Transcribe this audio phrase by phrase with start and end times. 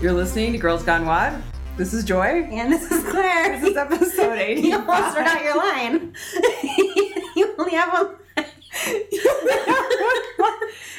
[0.00, 1.42] You're listening to Girls Gone WOD.
[1.76, 2.42] This is Joy.
[2.50, 3.58] And this is Claire.
[3.58, 4.64] This is episode 85.
[4.64, 6.14] you almost forgot your line.
[7.36, 8.16] you only have one line.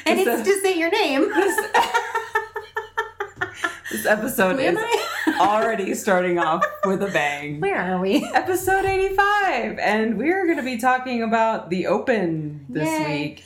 [0.06, 1.28] and This it's is- to say your name.
[3.90, 7.58] This episode Where is already starting off with a bang.
[7.60, 8.22] Where are we?
[8.34, 9.78] Episode 85.
[9.78, 13.06] And we're going to be talking about the Open this Yay.
[13.28, 13.44] week.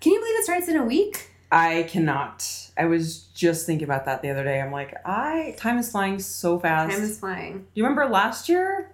[0.00, 1.30] Can you believe it starts in a week?
[1.50, 2.61] I cannot.
[2.76, 4.60] I was just thinking about that the other day.
[4.60, 6.94] I'm like, I time is flying so fast.
[6.94, 7.58] Time is flying.
[7.58, 8.90] Do you remember last year?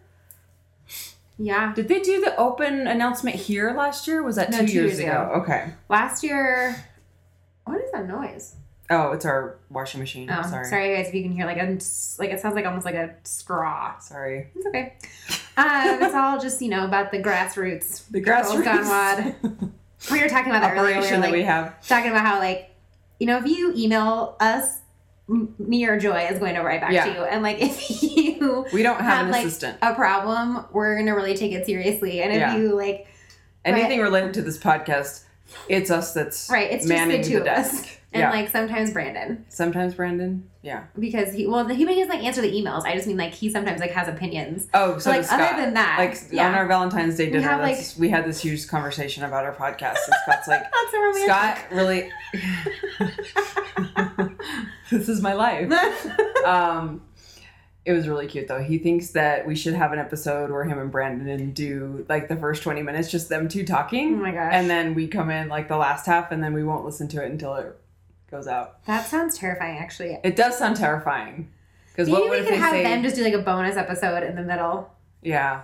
[1.39, 1.73] Yeah.
[1.75, 4.23] Did they do the open announcement here last year?
[4.23, 5.11] Was that No, two, two years, years ago?
[5.23, 5.33] ago.
[5.43, 5.71] Okay.
[5.89, 6.85] Last year.
[7.65, 8.57] What is that noise?
[8.91, 10.31] Oh, it's our washing machine.
[10.31, 10.65] Oh, sorry.
[10.67, 10.97] sorry.
[10.97, 11.79] guys if you can hear like a
[12.19, 13.99] like it sounds like almost like a straw.
[14.01, 14.49] Sorry.
[14.57, 14.95] It's okay.
[15.59, 18.11] Um, it's all just you know about the grassroots.
[18.11, 19.73] The grassroots Gone WOD.
[20.13, 20.93] We were talking about that earlier.
[20.93, 21.87] We operation were, that we like, have.
[21.87, 22.68] talking about how like
[23.19, 24.79] you know if you email us
[25.59, 27.05] me or joy is going to write back Yeah.
[27.07, 29.79] to you and like if you We don't have, have, an like, assistant.
[29.83, 32.57] a problem we're gonna really take it seriously and if Yeah.
[32.57, 33.07] you like
[33.65, 35.25] Anything related to this podcast,
[35.69, 37.98] it's us that's right it's just manning the of desk.
[38.13, 38.31] And yeah.
[38.31, 40.49] like sometimes brandon Sometimes Brandon.
[40.63, 40.85] Yeah.
[40.99, 43.81] because he well he doesn't like answer the emails i just mean like he sometimes
[43.81, 45.41] like has opinions Oh, so so like Scott.
[45.41, 48.25] other than that like yeah on our Valentine's Day We dinner, have, that's, we had
[48.27, 52.11] this huge conversation about our podcast, and Scott's like, that's so romantic Scott really.
[54.91, 55.73] this is my life.
[56.47, 57.03] Um,
[57.85, 58.63] it was really cute though.
[58.63, 62.37] He thinks that we should have an episode where him and Brandon do like the
[62.37, 65.49] first twenty minutes, just them two talking, Oh my gosh and then we come in
[65.49, 67.77] like the last half, and then we won't listen to it until it
[68.31, 68.85] goes out.
[68.87, 71.51] that sounds terrifying actually It does sound terrifying.
[71.93, 72.83] Because maybe what we would could they have say?
[72.85, 74.91] them just do like a bonus episode in the middle
[75.21, 75.63] yeah,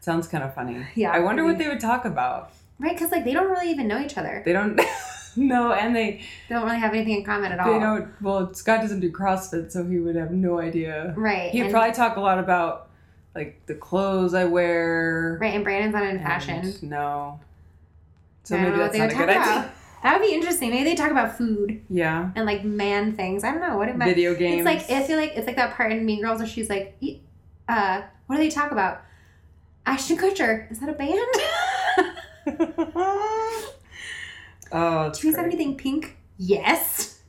[0.00, 0.84] sounds kind of funny.
[0.96, 2.50] Yeah, I wonder what they would talk about.
[2.80, 4.80] right because like they don't really even know each other They don't.
[5.36, 7.72] no, and they They don't really have anything in common at all.
[7.72, 8.08] they don't.
[8.22, 11.14] Well, Scott doesn't do CrossFit, so he would have no idea.
[11.16, 11.50] Right.
[11.52, 12.88] He'd and, probably talk a lot about
[13.36, 15.38] like the clothes I wear.
[15.40, 16.74] right, and Brandon's not in fashion.
[16.82, 17.38] No.
[18.44, 19.48] So maybe that's not a good about.
[19.58, 19.72] idea.
[20.02, 20.70] That would be interesting.
[20.70, 22.30] Maybe they talk about food Yeah.
[22.36, 23.42] and like man things.
[23.44, 23.76] I don't know.
[23.76, 24.66] What about Video games.
[24.66, 26.96] It's like I feel like it's like that part in Mean Girls where she's like,
[27.00, 27.20] "E-
[27.68, 29.02] uh, what do they talk about?
[29.84, 30.70] Ashton Kutcher.
[30.70, 31.12] Is that a band?
[34.72, 36.16] oh, do you have anything pink?
[36.38, 37.20] Yes.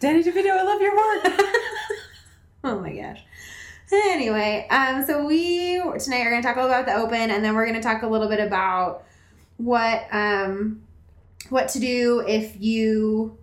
[0.00, 1.24] Danny DeVito, I love your work.
[2.64, 3.22] oh my gosh.
[3.92, 7.44] Anyway, um, so we tonight are going to talk a little about the open, and
[7.44, 9.04] then we're going to talk a little bit about
[9.56, 10.82] what um,
[11.48, 13.36] what to do if you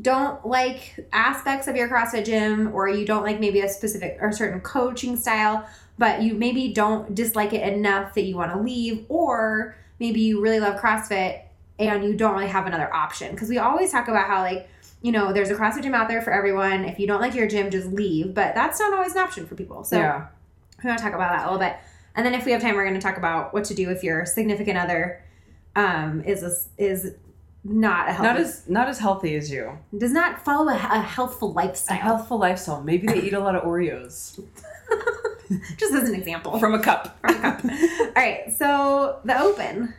[0.00, 4.30] don't like aspects of your CrossFit gym, or you don't like maybe a specific or
[4.32, 5.68] certain coaching style,
[5.98, 10.40] but you maybe don't dislike it enough that you want to leave, or maybe you
[10.40, 11.42] really love CrossFit
[11.80, 13.32] and you don't really have another option.
[13.32, 14.68] Because we always talk about how like
[15.00, 16.84] you know, there's a CrossFit gym out there for everyone.
[16.84, 18.34] If you don't like your gym, just leave.
[18.34, 19.84] But that's not always an option for people.
[19.84, 20.26] So yeah.
[20.78, 21.76] we're gonna talk about that a little bit.
[22.16, 24.26] And then if we have time, we're gonna talk about what to do if your
[24.26, 25.22] significant other
[25.76, 27.14] um, is a, is
[27.64, 29.78] not a healthy, Not as not as healthy as you.
[29.96, 31.96] does not follow a, a healthful A lifestyle.
[31.98, 32.82] healthful lifestyle.
[32.82, 34.40] Maybe they eat a lot of Oreos
[35.76, 36.58] Just as an example.
[36.58, 37.18] from a cup.
[37.20, 37.64] From a cup.
[37.64, 39.94] All right, so the open.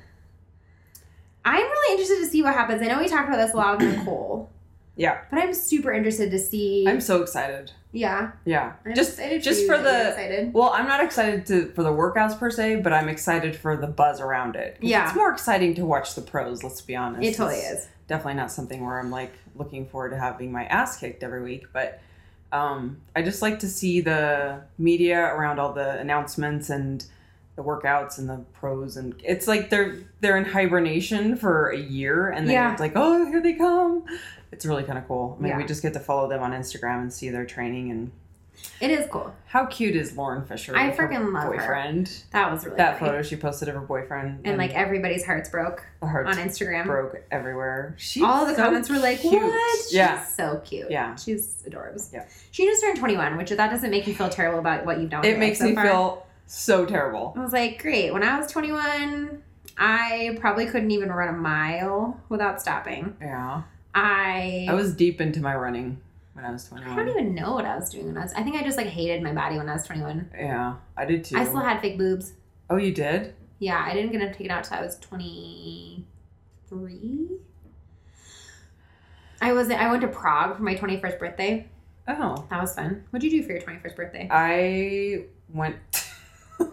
[1.45, 2.81] I'm really interested to see what happens.
[2.81, 4.49] I know we talked about this a lot with Nicole,
[4.99, 5.21] Yeah.
[5.31, 6.85] but I'm super interested to see.
[6.87, 7.71] I'm so excited.
[7.93, 8.73] yeah, Yeah.
[8.85, 10.53] I'm just just for the excited.
[10.53, 13.87] Well, I'm not excited to for the workouts per se, but I'm excited for the
[13.87, 14.77] buzz around it.
[14.81, 15.07] Yeah.
[15.07, 16.63] it's more exciting to watch the pros.
[16.63, 17.23] Let's be honest.
[17.23, 17.89] It totally It's is.
[18.07, 21.65] Definitely not something where I'm like looking forward to having my ass kicked every week,
[21.73, 22.01] but
[22.51, 27.05] um, I just like to see the media around all the announcements and
[27.55, 32.29] the workouts and the pros, and it's like they're they're in hibernation for a year,
[32.29, 32.71] and then Yeah.
[32.71, 34.03] it's like, oh, here they come.
[34.51, 35.37] It's really kind of cool.
[35.39, 38.11] I mean, we just get to follow them on Instagram and see their training and
[38.81, 39.33] It is cool.
[39.45, 40.75] how cute is Lauren Fisher?
[40.75, 41.49] I her freaking love her.
[41.57, 42.23] boyfriend.
[42.31, 43.11] That was really That funny.
[43.11, 46.85] photo she posted of her boyfriend, and like everybody's hearts broke on Instagram.
[46.85, 47.93] broke everywhere.
[47.97, 49.41] She's All the so comments were like, cute.
[49.41, 49.79] "What?
[49.83, 50.89] She's Yeah, so cute.
[50.91, 51.15] Yeah.
[51.15, 52.01] she's adorable.
[52.11, 52.25] Yeah.
[52.51, 55.23] she just turned 21, which that doesn't make you feel terrible about what you've done.
[55.23, 55.85] it makes so me far.
[55.85, 57.33] feel so terrible.
[57.37, 58.11] I was like, great.
[58.11, 59.41] When I was 21,
[59.77, 63.15] I probably couldn't even run a mile without stopping.
[63.21, 63.61] Yeah,
[63.93, 65.99] I I was deep into my running
[66.33, 68.33] when I was I twenty don't even know what I was doing when I was.
[68.33, 70.31] I think I just like hated my body when I was 21.
[70.37, 71.37] Yeah, I did too.
[71.37, 72.33] I still had fake boobs.
[72.69, 73.33] oh, you did?
[73.59, 77.27] Yeah, I didn't get them taken out till I was 23.
[79.41, 81.67] I was I went to Prague for my 21st birthday.
[82.07, 83.03] Oh, That was fun.
[83.11, 84.27] What'd you do for your 21st birthday?
[84.31, 85.77] I went.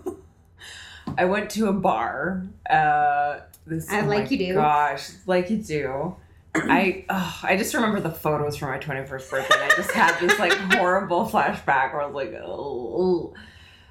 [1.19, 2.45] I went to a bar.
[2.69, 4.55] Uh, this I- oh like you do.
[4.55, 6.17] Gosh, like you do.
[6.65, 9.55] I oh, I just remember the photos from my 21st birthday.
[9.55, 13.35] I just had this like horrible flashback where I was like, oh.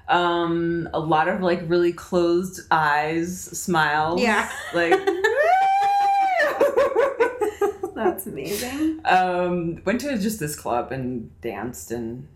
[0.08, 4.20] Um, a lot of like really closed eyes, smiles.
[4.20, 4.50] Yeah.
[4.72, 4.92] Like.
[7.94, 9.00] That's amazing.
[9.06, 12.28] um, went to just this club and danced and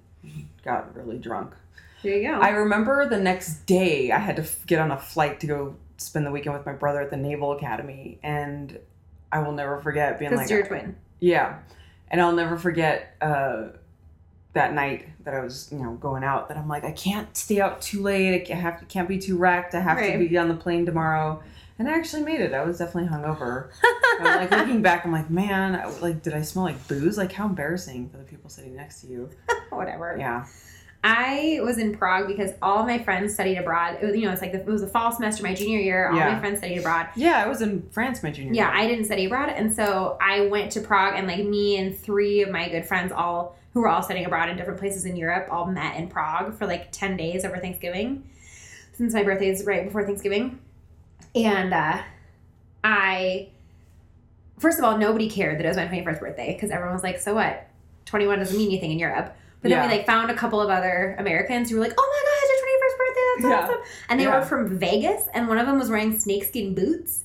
[0.64, 1.54] got really drunk.
[2.02, 2.40] There you go.
[2.40, 6.24] I remember the next day I had to get on a flight to go spend
[6.26, 8.78] the weekend with my brother at the Naval Academy, and
[9.32, 10.96] I will never forget being like, you're a twin.
[11.20, 11.58] yeah,
[12.10, 13.68] and I'll never forget uh,
[14.54, 16.48] that night that I was, you know, going out.
[16.48, 18.34] That I'm like, I can't stay out too late.
[18.34, 19.74] I can't, have to, can't be too wrecked.
[19.74, 20.12] I have Right.
[20.18, 21.42] to be on the plane tomorrow.
[21.78, 22.52] And I actually made it.
[22.52, 23.70] I was definitely hungover.
[24.20, 27.16] I'm like looking back, I'm like, man, I, like, did I smell like booze?
[27.16, 29.30] Like, how embarrassing for the people sitting next to you.
[29.70, 30.16] Whatever.
[30.18, 30.44] Yeah.
[31.02, 33.98] I was in Prague because all my friends studied abroad.
[34.02, 36.08] It was, you know, it's like the, it was a fall semester my junior year.
[36.10, 36.34] All Yeah.
[36.34, 37.08] my friends studied abroad.
[37.16, 38.64] Yeah, I was in France my junior year.
[38.64, 38.84] Yeah, year.
[38.84, 42.42] I didn't study abroad, and so I went to Prague, and like me and three
[42.42, 45.48] of my good friends, all who were all studying abroad in different places in Europe,
[45.50, 48.22] all met in Prague for like ten days over Thanksgiving,
[48.92, 50.58] since my birthday is right before Thanksgiving,
[51.34, 52.02] and uh,
[52.84, 53.48] I,
[54.58, 57.02] first of all, nobody cared that it was my twenty first birthday because everyone was
[57.02, 57.68] like, "So what?
[58.04, 60.70] Twenty one doesn't mean anything in Europe." But then we like found a couple of
[60.70, 63.20] other Americans who were like, "Oh my god, it's your twenty first birthday!
[63.36, 63.74] That's Yeah.
[63.76, 64.38] awesome!" And they Yeah.
[64.40, 67.24] were from Vegas, and one of them was wearing snakeskin boots,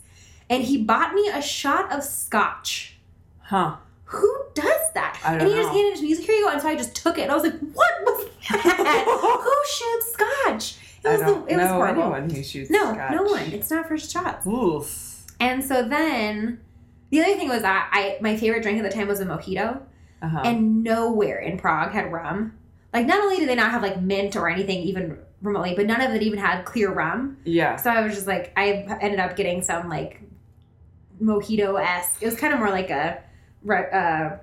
[0.50, 2.98] and he bought me a shot of scotch.
[3.44, 3.76] Huh.
[4.06, 5.20] Who does that?
[5.26, 5.74] I don't and he just know.
[5.76, 6.08] handed it to me.
[6.10, 7.58] He's like, "Here you go," and so I just took it, and I was like,
[7.60, 9.06] "What was that?
[9.44, 12.02] Who shoots scotch?" It was I don't the, it was horrible.
[12.04, 13.12] anyone who shoots No, scotch.
[13.12, 13.44] no one.
[13.54, 14.46] It's not first shots.
[14.48, 15.24] Oof.
[15.40, 16.60] And so then,
[17.12, 19.82] the other thing was that I my favorite drink at the time was a mojito,
[20.22, 20.42] Uh-huh.
[20.44, 22.54] and nowhere in Prague had rum.
[22.94, 26.02] Like, not only did they not have like mint or anything even remotely, but none
[26.02, 27.38] of it even had clear rum.
[27.44, 27.76] yeah.
[27.76, 28.72] So I was just like, I
[29.02, 30.22] ended up getting some like
[31.22, 32.22] mojito esque.
[32.22, 33.22] It was kind of more like a
[33.70, 34.38] uh,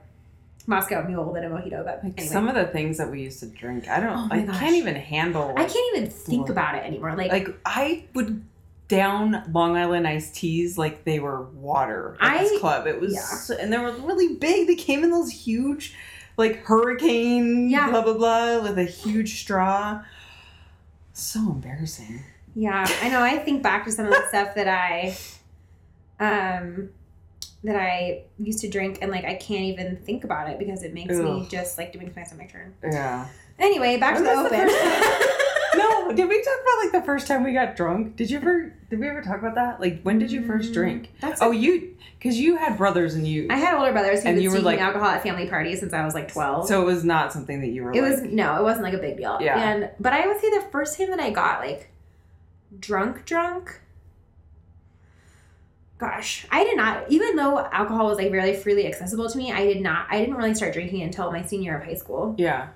[0.66, 2.26] Moscow Mule than a mojito, but Like anyway.
[2.32, 4.12] some of the things that we used to drink, I don't.
[4.16, 4.58] Oh I gosh.
[4.58, 5.52] can't even handle.
[5.56, 7.14] I can't even think about it anymore.
[7.16, 8.44] Like, Like I would
[8.92, 12.86] down Long Island iced teas like they were water at I- this club.
[12.86, 13.20] It was, yeah.
[13.22, 14.66] so- and they were really big.
[14.68, 15.94] They came in those huge,
[16.36, 17.88] like hurricane, Yeah.
[17.90, 20.02] blah blah blah, with a huge straw.
[21.14, 22.22] So embarrassing.
[22.54, 23.22] yeah, I know.
[23.22, 25.16] I think back to some of the stuff that I,
[26.20, 26.90] um,
[27.64, 30.92] that I used to drink, and like I can't even think about it because it
[30.92, 32.74] makes me just like it makes my stomach turn.
[32.82, 33.26] Yeah.
[33.58, 34.50] Anyway, back to the open.
[34.66, 35.31] the
[36.16, 38.16] Did we talk about like the first time we got drunk?
[38.16, 38.72] Did you ever?
[38.90, 39.80] Did we ever talk about that?
[39.80, 41.12] Like when did you first Mm, drink?
[41.20, 43.48] That's Oh, you because you had brothers and you.
[43.50, 46.04] I had older brothers who And you were like- alcohol at family parties since I
[46.04, 46.68] was like twelve.
[46.68, 47.92] so it was not something that you were.
[47.92, 49.38] it like, was no, it wasn't like a big deal.
[49.40, 49.58] Yeah.
[49.58, 51.90] And but I would say the first time that I got like
[52.78, 53.80] drunk, drunk.
[55.98, 57.08] Gosh, I did not.
[57.10, 60.06] Even though alcohol was like really freely accessible to me, I did not.
[60.10, 62.68] I didn't really start drinking until my senior year of high school, Yeah.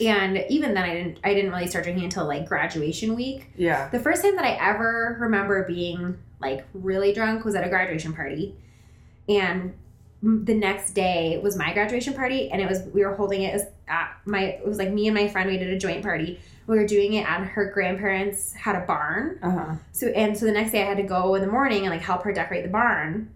[0.00, 1.18] And even then, I didn't.
[1.24, 3.50] I didn't really start drinking until like graduation week.
[3.56, 3.88] Yeah.
[3.88, 8.12] The first time that I ever remember being like really drunk was at a graduation
[8.12, 8.56] party.
[9.28, 9.74] And
[10.22, 13.66] the next day was my graduation party and it was we were holding it as
[13.88, 16.38] at my it was like me and my friend we did a joint party.
[16.66, 19.38] We were doing it at her grandparents had a barn.
[19.42, 19.74] Uh huh.
[19.92, 22.02] So and so the next day I had to go in the morning and like
[22.02, 23.30] help her decorate the barn.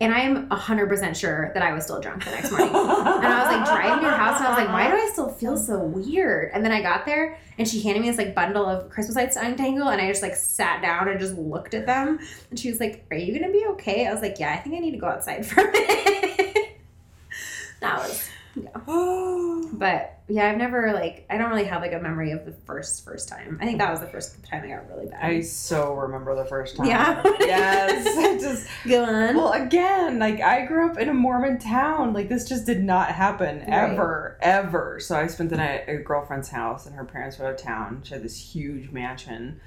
[0.00, 2.68] And I am 100% sure that I was still drunk the next morning.
[2.68, 5.10] And I was like driving to her house and I was like, why do I
[5.12, 6.52] still feel so weird?
[6.54, 9.34] And then I got there and she handed me this like bundle of Christmas lights
[9.34, 12.20] to untangle and I just like sat down and just looked at them.
[12.50, 14.06] And she was like, Are you gonna be okay?
[14.06, 16.78] I was like, Yeah, I think I need to go outside for a minute.
[17.80, 18.28] that was
[18.86, 19.68] Oh.
[19.72, 23.04] but yeah, I've never like I don't really have like a memory of the first
[23.04, 23.58] first time.
[23.60, 25.24] I think that was the first time I got really bad.
[25.24, 26.86] I so remember the first time.
[26.86, 27.22] Yeah.
[27.40, 28.40] yes.
[28.42, 29.36] Just Go on.
[29.36, 32.12] well again, like I grew up in a Mormon town.
[32.12, 33.68] Like this just did not happen Right.
[33.68, 35.00] ever, ever.
[35.00, 37.56] So I spent the night at a girlfriend's house, and her parents were out of
[37.60, 38.02] town.
[38.04, 39.60] She had this huge mansion.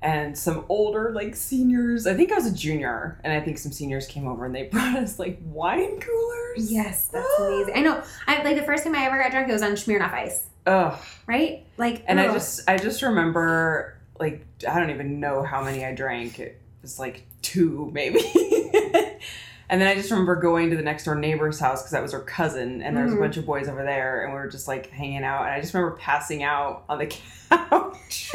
[0.00, 3.72] And some older, like seniors, I think I was a junior, and I think some
[3.72, 6.70] seniors came over and they brought us like wine coolers.
[6.70, 7.74] yes, that's amazing.
[7.76, 8.02] I know.
[8.28, 10.96] I like the first time I ever got drunk, it was on Smirnoff Ice, Ugh.
[11.26, 11.66] right?
[11.78, 15.94] Like, And I just I just remember like I don't even know how many I
[15.94, 16.38] drank.
[16.38, 18.20] It was like two maybe.
[19.70, 22.12] and then I just remember going to the next door neighbor's house because that was
[22.12, 23.18] her cousin and there was Mhm.
[23.18, 25.60] a bunch of boys over there and we were just like hanging out and I
[25.60, 27.06] just remember passing out on the
[27.50, 28.30] couch.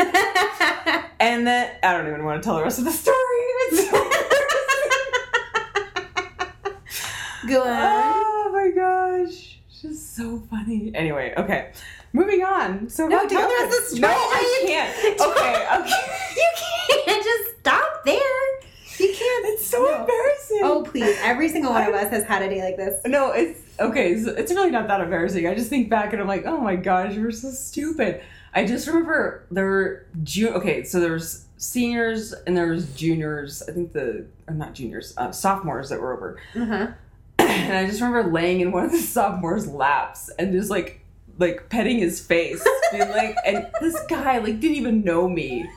[1.24, 3.18] And then I don't even want to tell the rest of the story.
[3.72, 3.98] It's so
[7.48, 7.70] Go on.
[7.70, 9.60] Oh my gosh.
[9.82, 10.92] Just so funny.
[10.96, 11.72] Anyway, okay.
[12.14, 12.90] Moving on.
[12.90, 14.14] So No, tell the rest of the No, story.
[14.16, 15.22] I can't.
[15.22, 16.36] Okay, okay.
[16.38, 16.50] You
[17.06, 18.16] can't just stop there.
[19.00, 19.46] You can't.
[19.48, 20.02] It's so No.
[20.02, 20.60] embarrassing.
[20.64, 21.18] Oh please!
[21.22, 23.02] Every single one of us has had a day like this.
[23.06, 24.18] No, it's okay.
[24.20, 25.48] So it's really not that embarrassing.
[25.48, 28.22] I just think back and I'm like, oh my gosh, you were so stupid.
[28.56, 30.54] I just remember there were June.
[30.54, 33.64] Okay, so there was seniors and there was juniors.
[33.68, 36.40] I think the or not juniors, uh, sophomores that were over.
[36.56, 36.88] Uh-huh.
[37.40, 41.02] And I just remember laying in one of the sophomores' laps and just like
[41.40, 45.68] like petting his face, being like, and this guy like didn't even know me.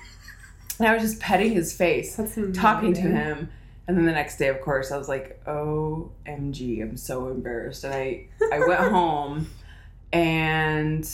[0.78, 2.20] And I was just petting his face,
[2.52, 3.50] talking to him.
[3.88, 7.94] And then the next day, of course, I was like, "OMG, I'm so embarrassed." And
[7.94, 9.48] I I went home,
[10.12, 11.08] and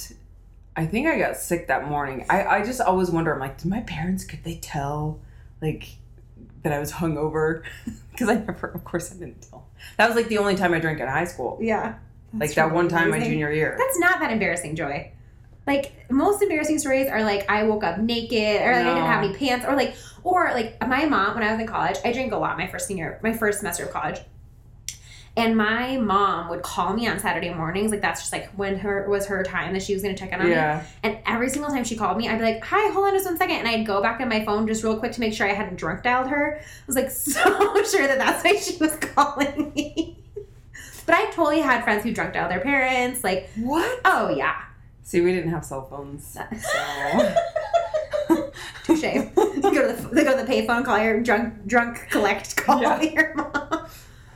[0.75, 2.25] I think I got sick that morning.
[2.31, 3.33] I I just always wonder.
[3.33, 5.21] I'm like, did my parents could they tell,
[5.61, 5.97] like,
[6.63, 7.63] that I was hungover?
[8.13, 9.67] Because I never, of course, I didn't tell.
[9.97, 11.57] That was like the only time I drank in high school.
[11.63, 11.95] Yeah.
[12.35, 13.75] like that really one time my junior year.
[13.79, 15.11] That's not that embarrassing, Joy.
[15.67, 19.25] Like most embarrassing stories are like I woke up naked or like I didn't have
[19.25, 22.33] any pants or like or like my mom when I was in college, I drank
[22.33, 24.19] a lot my first senior my first semester of college.
[25.35, 29.09] And my mom would call me on Saturday mornings, like that's just like when her
[29.09, 30.55] was her time that she was gonna check in on me.
[31.03, 33.39] And every single time she called me, I'd be like, "Hi, hold on just one
[33.39, 33.57] second.
[33.57, 35.77] and I'd go back on my phone just real quick to make sure I hadn't
[35.77, 36.59] drunk dialed her.
[36.61, 37.43] I was like so
[37.85, 40.19] sure that that's why she was calling me.
[41.07, 43.25] but I totally had friends who drunk dialed their parents.
[43.25, 44.01] Like, what?
[44.05, 44.61] oh yeah,
[45.03, 46.43] See, we didn't have cell phones, so
[48.85, 49.01] touche.
[49.01, 52.83] They go to the they go to the payphone, call your drunk drunk collect call
[52.83, 53.01] Yeah.
[53.01, 53.87] your mom.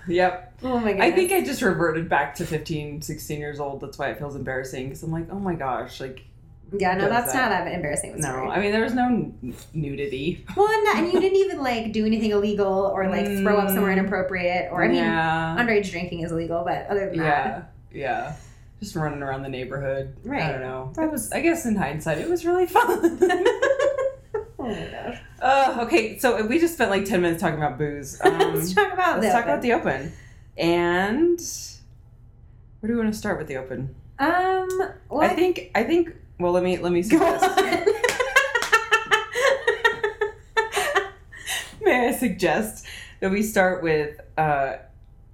[0.09, 0.46] yep.
[0.63, 1.07] Oh my goodness.
[1.07, 3.81] I think I just reverted back to 15, 16 years old.
[3.81, 6.25] That's why it feels embarrassing because I'm like, oh my gosh, like
[6.77, 7.51] yeah, no, that's that.
[7.51, 8.19] not that embarrassing.
[8.19, 8.29] no.
[8.49, 9.33] I mean, there was no
[9.73, 10.45] nudity.
[10.57, 13.69] well, and, that- and you didn't even like do anything illegal or like throw up
[13.69, 13.99] somewhere Mm.
[14.01, 14.73] inappropriate.
[14.73, 18.37] Or I mean, yeah, underage drinking is illegal, but other than that, yeah, yeah.
[18.81, 20.17] Just running around the neighborhood.
[20.25, 20.43] Right.
[20.43, 20.93] I don't know.
[20.97, 21.31] That was.
[21.33, 23.19] I guess in hindsight, it was really fun.
[23.23, 25.19] oh my gosh.
[25.41, 28.21] uh, okay, so we just spent like ten minutes talking about booze.
[28.25, 29.51] Um, let's talk about let's the talk open.
[29.51, 30.13] about the open.
[30.59, 31.39] And
[32.81, 33.95] where do we want to start with the open?
[34.19, 34.69] Um,
[35.11, 35.71] well, I think.
[35.75, 36.15] I think.
[36.39, 37.45] Well, let me let me suggest.
[41.83, 42.87] May I suggest
[43.21, 44.77] that we start with uh,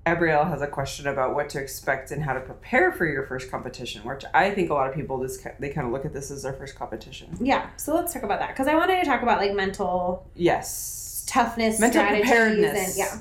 [0.07, 3.50] Abrielle has a question about what to expect and how to prepare for your first
[3.50, 6.31] competition, which I think a lot of people this they kind of look at this
[6.31, 7.37] as their first competition.
[7.41, 11.25] yeah, so let's talk about that because I wanted to talk about like mental Yes,
[11.26, 12.88] toughness, Mental preparedness.
[12.88, 13.19] and yeah.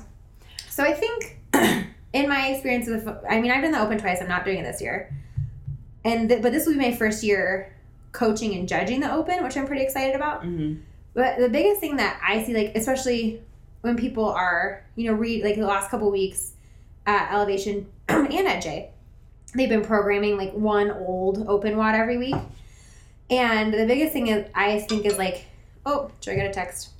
[0.68, 1.38] So I think,
[2.12, 4.20] in my experience with, I mean, I've done the open twice.
[4.20, 5.14] I'm not doing it this year,
[6.04, 7.74] and th- but this will be my first year
[8.12, 10.42] coaching and judging the open, which I'm pretty excited about.
[10.44, 10.74] hmm
[11.14, 13.42] But the biggest thing that I see, like especially
[13.80, 16.52] when people are, you know, read like the last couple weeks
[17.06, 18.90] at Elevation and at J,
[19.54, 22.36] they've been programming like one old open WOD every week,
[23.30, 25.46] and the biggest thing is I think is like,
[25.86, 26.90] oh, should I get a text?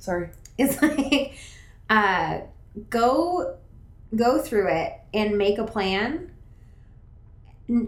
[0.00, 0.30] sorry.
[0.56, 1.34] It's like,
[1.90, 2.40] uh,
[2.88, 3.56] go
[4.14, 6.30] go through it and make a plan,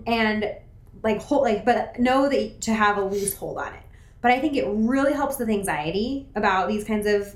[0.07, 0.55] and
[1.03, 3.83] like hold like, but know that to have a loose hold on it.
[4.21, 7.35] But I think it really helps with anxiety about these kinds of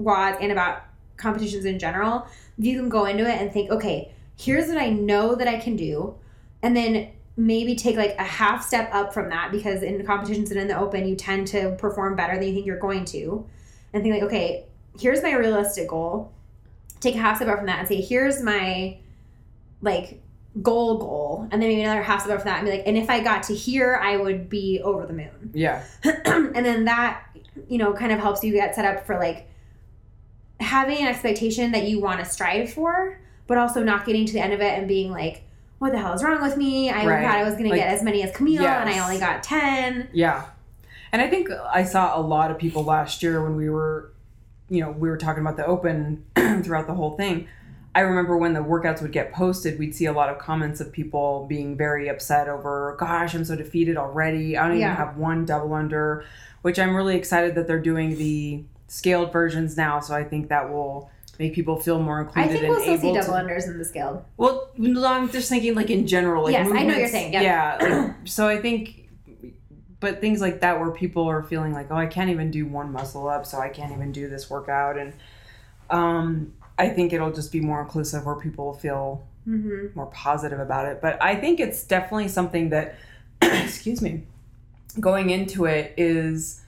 [0.00, 0.84] WODs and about
[1.16, 2.26] competitions in general.
[2.58, 5.58] If you can go into it and think, okay, here's what I know that I
[5.58, 6.14] can do,
[6.62, 10.60] and then maybe take like a half step up from that because in competitions and
[10.60, 13.44] in the open, you tend to perform better than you think you're going to,
[13.92, 14.64] and think like, okay,
[14.98, 16.32] here's my realistic goal.
[17.00, 18.96] Take a half step up from that and say, here's my
[19.82, 20.20] like
[20.62, 22.96] goal goal, and then maybe another half step up from that and be like, and
[22.96, 25.50] if I got to here, I would be over the moon.
[25.54, 27.22] Yeah, and then that
[27.68, 29.48] you know kind of helps you get set up for like
[30.60, 34.40] having an expectation that you want to strive for but also not getting to the
[34.40, 35.42] end of it and being like
[35.78, 37.24] what the hell is wrong with me i Right.
[37.24, 39.42] thought i was going Like, to get as many as camille and i only got
[39.42, 40.46] 10 yeah.
[41.12, 44.10] And I think I saw a lot of people last year when we were,
[44.68, 46.24] you know, we were talking about the open
[46.62, 47.48] throughout the whole thing.
[47.94, 50.92] I remember when the workouts would get posted, we'd see a lot of comments of
[50.92, 54.56] people being very upset over, gosh, I'm so defeated already.
[54.58, 54.92] I don't Yeah.
[54.92, 56.24] even have one double under,
[56.62, 60.00] which I'm really excited that they're doing the scaled versions now.
[60.00, 62.50] So I think that will make people feel more included.
[62.50, 63.38] i think we'll still see double to.
[63.54, 66.44] unders in the scaled Well, no, I'm just thinking like in general.
[66.44, 67.42] Like Yes, I know what you're saying, yep.
[67.42, 67.78] Yeah.
[67.80, 69.05] like, so I think,
[70.00, 72.92] but things like that where people are feeling like, oh, I can't even do one
[72.92, 75.12] muscle up, so I can't even do this workout, and
[75.90, 79.86] um, I think it'll just be more inclusive where people feel mm-hmm.
[79.94, 81.00] more positive about it.
[81.00, 82.96] But I think it's definitely something that,
[83.42, 84.24] excuse me,
[85.00, 86.62] going into it is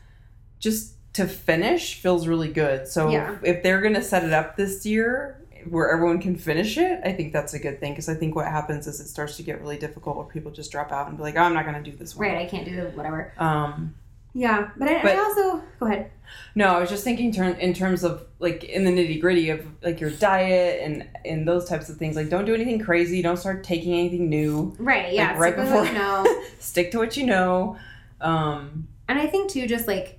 [0.61, 2.87] just to finish feels really good.
[2.87, 3.39] So Yeah.
[3.43, 5.38] if they're going to set it up this year
[5.69, 8.47] where everyone can finish it, I think that's a good thing because I think what
[8.47, 11.23] happens is it starts to get really difficult where people just drop out and be
[11.23, 12.29] like, oh, I'm not going to do this one.
[12.29, 13.95] right i can't do the whatever Um,
[14.35, 16.11] Yeah, but I, But- I also go ahead.
[16.55, 19.67] No, I was just thinking turn in terms of like in the nitty gritty of
[19.83, 22.17] like your diet and and those types of things.
[22.17, 23.23] Like, don't do anything crazy.
[23.23, 24.77] Don't start taking anything new.
[24.79, 25.13] Right.
[25.15, 25.31] Yeah.
[25.31, 26.43] Like, right before- you know.
[26.59, 27.79] Stick to what you know.
[28.21, 30.18] Um, And I think too, just like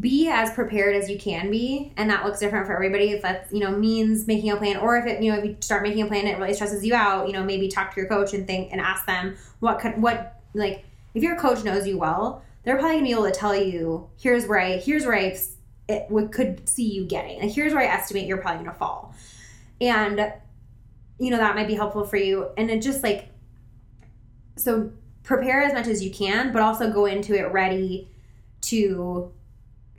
[0.00, 3.10] be as prepared as you can be, and that looks different for everybody.
[3.10, 5.56] If that's you know means making a plan, or if it you know if you
[5.60, 7.26] start making a plan, it really stresses you out.
[7.26, 10.40] You know, maybe talk to your coach and think and ask them what could what
[10.54, 10.84] like
[11.14, 14.46] if your coach knows you well, they're probably gonna be able to tell you here's
[14.46, 15.36] where I here's where I
[15.88, 19.14] it would could see you getting, and here's where I estimate you're probably gonna fall,
[19.80, 20.32] and
[21.18, 23.28] you know that might be helpful for you, and it just like
[24.56, 24.90] so
[25.22, 28.08] prepare as much as you can, but also go into it ready
[28.62, 29.32] to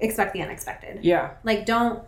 [0.04, 1.04] expect the unexpected.
[1.04, 1.32] yeah.
[1.44, 2.04] Like, don't,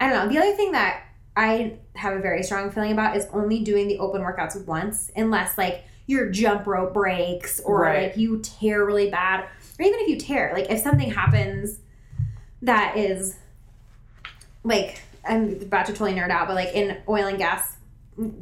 [0.00, 0.32] I don't know.
[0.32, 1.02] The other thing that
[1.36, 5.56] I have a very strong feeling about is only doing the open workouts once, unless
[5.58, 8.08] like your jump rope breaks or Right.
[8.08, 9.44] like you tear really bad,
[9.78, 11.78] or even if you tear, like if something happens
[12.62, 13.36] that is
[14.64, 17.76] like, I'm about to totally nerd out, but like in oil and gas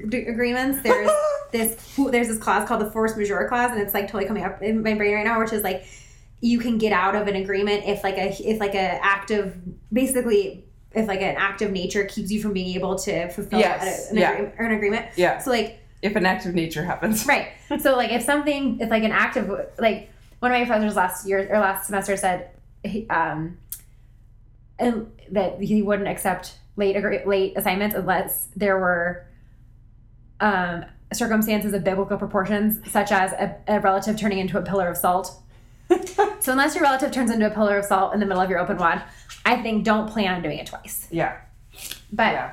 [0.09, 1.11] d- agreements, there's
[1.53, 4.63] this there's this clause called the force majeure clause and it's like totally coming up
[4.63, 5.85] in my brain right now which is like
[6.41, 9.57] you can get out of an agreement if like a if like a active
[9.93, 14.11] basically if like an act of nature keeps you from being able to fulfill Yes,
[14.11, 14.33] an, yeah.
[14.33, 15.39] agree- or an agreement yeah.
[15.39, 17.27] so like If an act of nature happens.
[17.27, 17.49] right
[17.81, 20.09] so like if something if like an active like
[20.41, 22.51] one of my professors last year or last semester said
[23.11, 23.59] um
[24.79, 29.27] and that he wouldn't accept late late assignments unless there were
[30.41, 34.97] um circumstances of biblical proportions such as a, a relative turning into a pillar of
[34.97, 35.40] salt
[36.41, 38.59] so unless your relative turns into a pillar of salt in the middle of your
[38.59, 39.03] open WOD
[39.45, 41.37] i think don't plan on doing it twice Yeah.
[42.13, 42.53] but Yeah.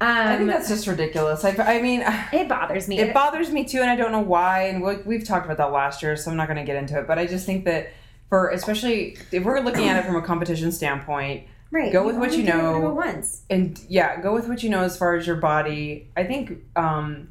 [0.00, 1.44] um I think that's just ridiculous.
[1.44, 2.02] I, I mean,
[2.32, 4.64] it bothers me it bothers me too, and I don't know why.
[4.64, 6.98] And we, we've talked about that last year, so I'm not going to get into
[6.98, 7.06] it.
[7.06, 7.90] But I just think that
[8.28, 12.32] for especially if we're looking at it from a competition standpoint, right go with what
[12.36, 12.90] you can do know.
[12.94, 16.08] once and yeah, go with what you know as far as your body.
[16.16, 17.28] I think um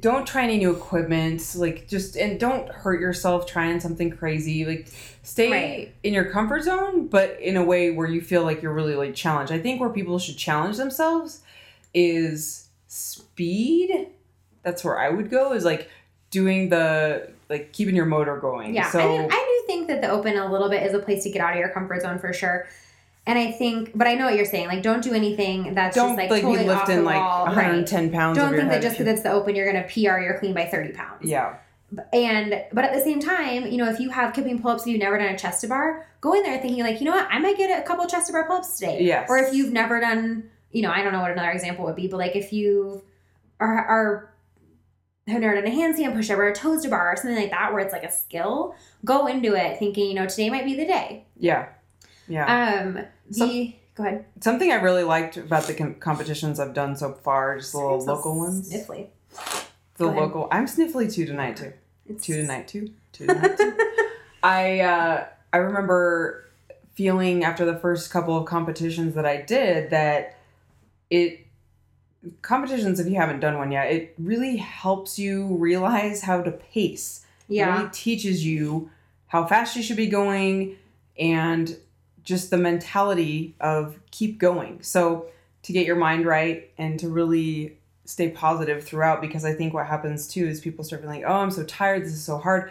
[0.00, 4.64] don't try any new equipment, like just and don't hurt yourself trying something crazy.
[4.64, 4.88] Like
[5.22, 5.94] stay Right.
[6.02, 9.14] in your comfort zone, but in a way where you feel like you're really like
[9.14, 9.52] challenged.
[9.52, 11.40] I think where people should challenge themselves
[11.94, 14.08] is speed.
[14.62, 15.88] That's where I would go is like
[16.30, 18.74] doing the like keeping your motor going.
[18.74, 20.98] Yeah, So I mean, I do think that the open a little bit is a
[21.00, 22.66] place to get out of your comfort zone for sure.
[23.24, 24.66] And I think, but I know what you're saying.
[24.66, 27.44] Like, don't do anything that's don't just like, like, totally off the like wall.
[27.44, 28.12] 110 right.
[28.12, 28.36] pounds.
[28.36, 30.92] Don't think that just because it's the open, you're gonna PR your clean by 30
[30.92, 31.24] pounds.
[31.24, 31.56] yeah.
[32.12, 35.18] And but at the same time, you know, if you have kipping pull-ups you've never
[35.18, 37.56] done a chest to bar, go in there thinking like, you know what, I might
[37.56, 39.02] get a couple chest to bar pull-ups today.
[39.02, 39.26] Yes.
[39.28, 42.08] Or if you've never done, you know, I don't know what another example would be,
[42.08, 43.04] but like if you
[43.60, 44.34] are are
[45.28, 47.72] have never done a handstand push-up or a toes to bar or something like that,
[47.72, 50.86] where it's like a skill, go into it thinking, you know, today might be the
[50.86, 51.26] day.
[51.38, 51.68] Yeah.
[52.28, 52.82] Yeah.
[52.84, 54.24] Um, So- the go ahead.
[54.40, 58.00] Something I really liked about the com- competitions I've done so far, just the little
[58.00, 58.72] So local ones.
[58.72, 59.06] Sniffly.
[59.96, 60.20] The go ahead.
[60.20, 60.48] local.
[60.50, 61.72] I'm sniffly too tonight too.
[62.08, 62.90] It's Two tonight too.
[63.12, 63.76] Two tonight too.
[64.42, 66.48] I uh, I remember
[66.94, 70.36] feeling after the first couple of competitions that I did that
[71.10, 71.46] it
[72.42, 77.24] competitions if you haven't done one yet it really helps you realize how to pace
[77.48, 77.76] It Yeah.
[77.78, 78.90] really teaches you
[79.26, 80.76] how fast you should be going
[81.18, 81.76] and
[82.24, 84.82] just the mentality of keep going.
[84.82, 85.26] So
[85.62, 89.86] to get your mind right and to really stay positive throughout because I think what
[89.86, 92.70] happens too is people start feeling, like, oh, I'm so tired, this is so hard.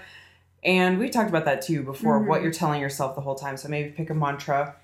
[0.63, 2.27] And we talked about that too before, Mhm.
[2.27, 3.57] what you're telling yourself the whole time.
[3.57, 4.75] So maybe pick a mantra.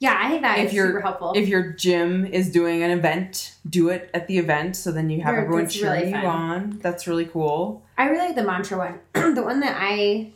[0.00, 1.32] Yeah, I think that If is you're- super helpful.
[1.36, 5.20] If your gym is doing an event, do it at the event so then you
[5.22, 6.78] have Right, everyone that's really cheering you on.
[6.82, 7.82] That's really cool.
[7.98, 9.00] I really like the mantra one.
[9.34, 10.30] the one that I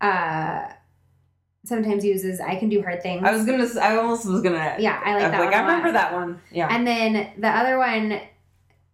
[0.00, 0.72] uh
[1.64, 3.22] sometimes uses I can do hard things.
[3.24, 3.66] I was gonna.
[3.80, 4.76] I almost was gonna.
[4.78, 5.54] yeah, I like I'm that like one.
[5.54, 6.40] I remember that one.
[6.50, 6.68] Yeah.
[6.70, 8.20] And then the other one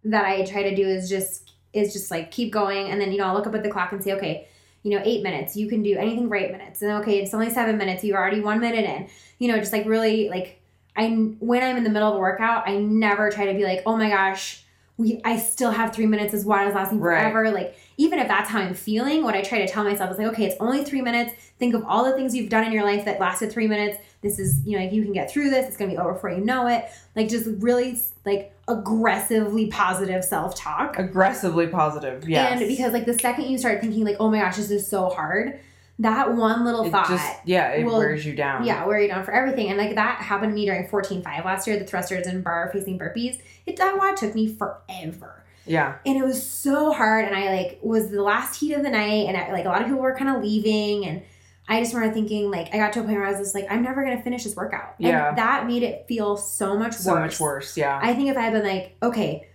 [0.05, 3.17] that I try to do is just is just like keep going and then you
[3.17, 4.47] know I'll look up at the clock and say, okay,
[4.83, 6.81] you know, eight minutes, you can do anything for eight minutes.
[6.81, 9.07] And okay, it's only seven minutes, you're already one minute in.
[9.39, 10.61] You know, just like really like
[10.95, 13.83] I when I'm in the middle of a workout, I never try to be like,
[13.85, 14.63] oh my gosh,
[14.97, 17.19] we I still have three minutes is I was lasting Right.
[17.19, 17.51] forever.
[17.51, 20.27] Like even if that's how I'm feeling, what I try to tell myself is like,
[20.27, 21.33] okay, it's only three minutes.
[21.59, 23.97] Think of all the things you've done in your life that lasted three minutes.
[24.21, 25.67] This is, you know, like you can get through this.
[25.67, 26.85] It's gonna be over before you know it.
[27.15, 30.97] Like just really like aggressively positive self talk.
[30.99, 32.27] Aggressively positive.
[32.27, 32.59] Yes.
[32.59, 35.09] And because like the second you start thinking like, oh my gosh, this is so
[35.09, 35.59] hard,
[35.99, 38.65] that one little it thought just yeah, it will- wears you down.
[38.65, 39.69] yeah, wear you down for everything.
[39.69, 42.99] And like that happened to me during 14.5 last year, the thrusters and bar facing
[42.99, 43.39] burpees.
[43.65, 45.44] It that WOD took me forever.
[45.65, 45.95] Yeah.
[46.05, 49.27] and it was so hard and i like was the last heat of the night
[49.27, 51.23] and I, like a lot of people were kind of leaving and
[51.67, 53.65] i just remember thinking like i got to a point where i was just like
[53.71, 55.29] i'm never gonna finish this workout Yeah.
[55.29, 57.77] and that made it feel so much So worse much worse.
[57.77, 57.99] Yeah.
[58.01, 59.47] i think if i had been like okay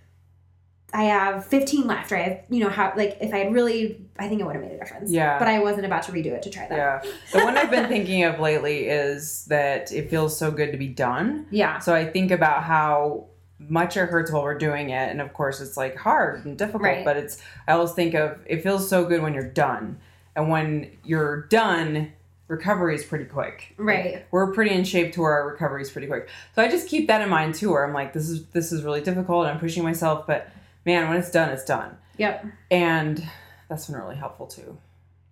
[0.92, 4.04] i have 15 left or i have you know how like if i had really
[4.18, 5.38] i think it would have made a difference Yeah.
[5.38, 7.10] but i wasn't about to redo it to try that yeah.
[7.32, 10.88] The one I've been thinking of lately is that it feels so good to be
[10.88, 11.46] done.
[11.52, 13.26] yeah So I think about how
[13.68, 15.10] much it hurts while we're doing it.
[15.10, 17.04] And of course, it's like hard and difficult, Right.
[17.04, 19.98] but it's, I always think of it feels so good when you're done.
[20.34, 22.12] And when you're done,
[22.48, 23.74] recovery is pretty quick.
[23.76, 24.14] Right.
[24.14, 26.28] Like, we're pretty in shape to where our recovery is pretty quick.
[26.54, 28.82] So I just keep that in mind too, where I'm like, this is, this is
[28.82, 29.46] really difficult.
[29.46, 30.48] I'm pushing myself, but
[30.86, 33.26] man, when it's done, it's done yep and
[33.68, 34.76] that's been really helpful too.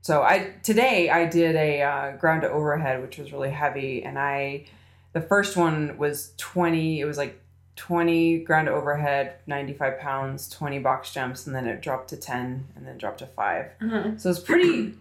[0.01, 4.19] So I today I did a uh, ground to overhead, which was really heavy, and
[4.19, 4.67] I
[5.13, 7.01] the first one was twenty.
[7.01, 7.39] It was like
[7.79, 12.67] twenty ground overhead, ninety five pounds, twenty box jumps, and then it dropped to ten,
[12.77, 13.71] and then dropped to five.
[13.81, 14.19] uh-huh.
[14.19, 14.95] So it's pretty.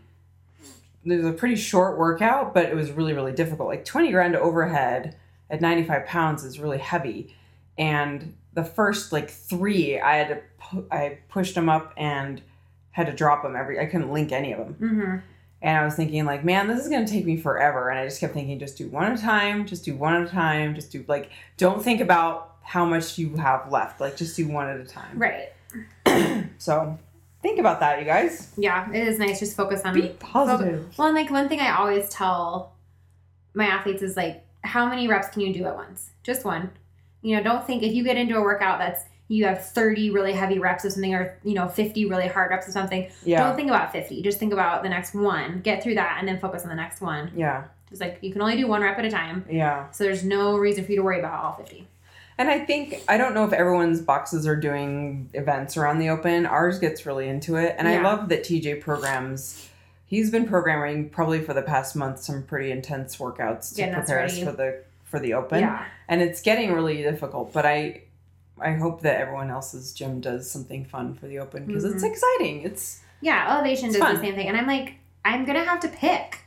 [1.06, 3.68] It was a pretty short workout, but it was really really difficult.
[3.68, 5.16] Like twenty ground overhead
[5.50, 7.36] at ninety five pounds is really heavy,
[7.78, 12.42] and the first like three I had to pu- I pushed them up and
[12.92, 13.80] had to drop them every.
[13.80, 15.16] I couldn't link any of them, hmm
[15.60, 17.90] and I was thinking like, man, this is gonna take me forever.
[17.90, 20.28] And I just kept thinking, just do one at a time, just do one at
[20.28, 24.02] a time, just do like, don't think about how much you have left.
[24.02, 25.18] Like, just do one at a time.
[25.18, 25.50] right
[26.58, 26.98] So
[27.42, 28.52] think about that, you guys.
[28.58, 30.94] yeah it is nice just focus on Be positive.
[30.98, 32.74] Well, and like one thing I always tell
[33.54, 36.10] my athletes is like, how many reps can you do at once?
[36.24, 36.72] Just one.
[37.22, 40.32] You know, don't think if you get into a workout that's you have 30 really
[40.34, 43.44] heavy reps of something or, you know, 50 really hard reps of something, Yeah.
[43.46, 44.22] don't think about 50.
[44.22, 45.60] Just think about the next one.
[45.62, 47.32] Get through that and then focus on the next one.
[47.36, 47.66] Yeah.
[47.90, 49.46] Just like you can only do one rep at a time.
[49.50, 49.90] Yeah.
[49.92, 51.88] So there's no reason for you to worry about all 50.
[52.40, 56.46] And I think I don't know if everyone's boxes are doing events around the open.
[56.46, 59.68] Ours gets really into it, and I love that TJ programs.
[60.06, 64.24] He's been programming probably for the past month some pretty intense workouts to us prepare
[64.24, 65.86] us for the for the open, Yeah.
[66.08, 67.54] and it's getting really difficult.
[67.54, 68.02] But I
[68.62, 72.10] I hope that everyone else's gym does something fun for the open because it's Mhm.
[72.12, 72.62] exciting.
[72.64, 73.56] It's Yeah.
[73.56, 74.16] Elevation It's does fun.
[74.16, 74.48] the same thing.
[74.48, 74.96] And I'm like,
[75.26, 76.40] I'm going to have to pick.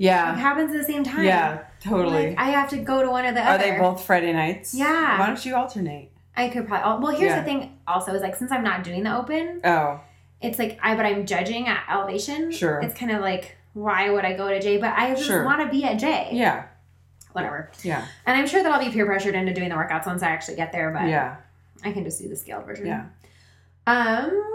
[0.00, 1.24] It yeah, happens at the same time.
[1.24, 2.30] yeah, totally.
[2.30, 3.64] Like, I have to go to one or the Are other.
[3.64, 4.72] Are they both Friday nights?
[4.74, 5.18] Yeah.
[5.20, 6.10] Why don't you alternate?
[6.34, 6.90] I could probably.
[6.90, 7.40] oh, Well, here's Yeah.
[7.40, 7.78] the thing.
[7.86, 10.00] Also, is like since I'm not doing the open, Oh,
[10.40, 12.50] it's like I but I'm judging at elevation.
[12.50, 12.80] Sure.
[12.80, 14.78] It's kind of like why would I go to J?
[14.78, 15.44] But I just Sure.
[15.44, 16.30] want to be at J.
[16.32, 16.64] yeah,
[17.32, 17.70] Whatever.
[17.84, 20.30] yeah, And I'm sure that I'll be peer pressured into doing the workouts once I
[20.30, 20.90] actually get there.
[20.90, 21.36] But yeah,
[21.84, 22.86] I can just do the scaled version.
[22.86, 23.04] yeah.
[23.86, 24.54] Um.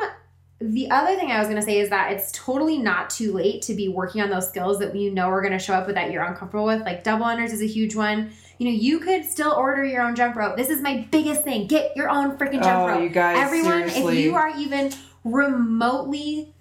[0.62, 3.62] The other thing I was going to say is that it's totally not too late
[3.64, 5.96] to be working on those skills that you know are going to show up with
[5.96, 6.82] that you're uncomfortable with.
[6.82, 8.32] Like double unders is a huge one.
[8.58, 10.56] You know, you could still order your own jump rope.
[10.56, 11.68] This is my biggest thing.
[11.68, 13.04] Get your own freaking jump Oh, rope.
[13.04, 14.18] you guys, Everyone, seriously.
[14.20, 14.94] if you are even
[15.26, 16.54] remotely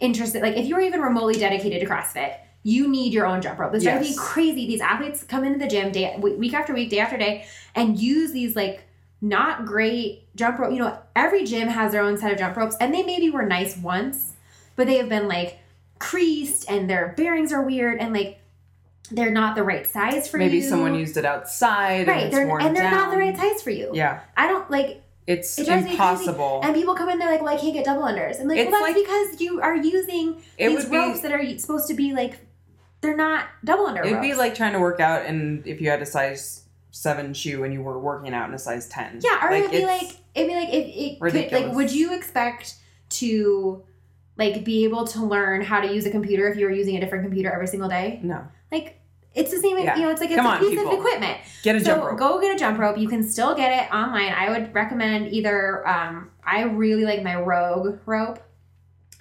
[0.00, 3.70] interested, like if you're even remotely dedicated to CrossFit, you need your own jump rope.
[3.72, 4.18] This drives me Yes.
[4.18, 4.66] crazy.
[4.66, 8.32] These athletes come into the gym day week after week, day after day, and use
[8.32, 8.82] these like
[9.20, 10.72] not great jump rope.
[10.72, 13.44] You know, every gym has their own set of jump ropes, and they maybe were
[13.44, 14.34] nice once,
[14.76, 15.58] but they have been like
[15.98, 18.38] creased and their bearings are weird and like
[19.10, 20.60] they're not the right size for Maybe you.
[20.60, 23.62] Maybe someone used it outside right, and it's they're and they're not the right size
[23.62, 23.90] for you.
[23.94, 26.60] Yeah, I don't like it's It impossible.
[26.62, 28.70] and people come in, they're like, "Well, I can't get double unders." I'm like, It's
[28.70, 31.94] "Well, that's like- because you are using these would be ropes that are supposed to
[31.94, 32.38] be like,
[33.00, 36.00] they're not double under it'd be like trying to work out and if you had
[36.02, 36.62] a size
[36.96, 39.20] seven shoe and you were working out in a size ten.
[39.22, 42.74] yeah, or it'd be like, it'd be like, if it could, like, would you expect
[43.10, 43.84] to
[44.38, 47.00] like be able to learn how to use a computer if you were using a
[47.00, 48.20] different computer every single day?
[48.22, 48.42] no.
[48.72, 49.00] Like,
[49.34, 49.78] it's the same.
[49.78, 49.96] Yeah.
[49.96, 50.88] You know, it's like it's Come a on, piece people.
[50.92, 51.38] of equipment.
[51.62, 52.18] Get a so jump rope.
[52.18, 52.96] go get a jump rope.
[52.98, 54.32] You can still get it online.
[54.32, 55.86] I would recommend either.
[55.86, 58.38] Um, I really like my Rogue rope.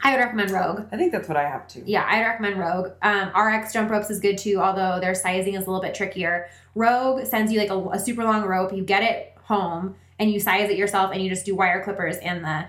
[0.05, 0.85] I would recommend Rogue.
[0.91, 1.81] I think that's what I have too.
[1.83, 2.91] Yeah, I'd recommend Rogue.
[3.01, 6.47] Um, RX jump ropes is good too, although their sizing is a little bit trickier.
[6.75, 8.71] Rogue sends you like a, a super long rope.
[8.71, 12.17] You get it home and you size it yourself, and you just do wire clippers,
[12.17, 12.65] and the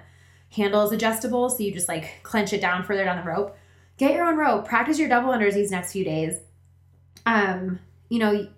[0.51, 3.55] handle is adjustable, so you just like clench it down further down the rope.
[3.99, 4.67] Get your own rope.
[4.67, 6.41] Practice your double unders these next few days.
[7.27, 8.49] Um, you know,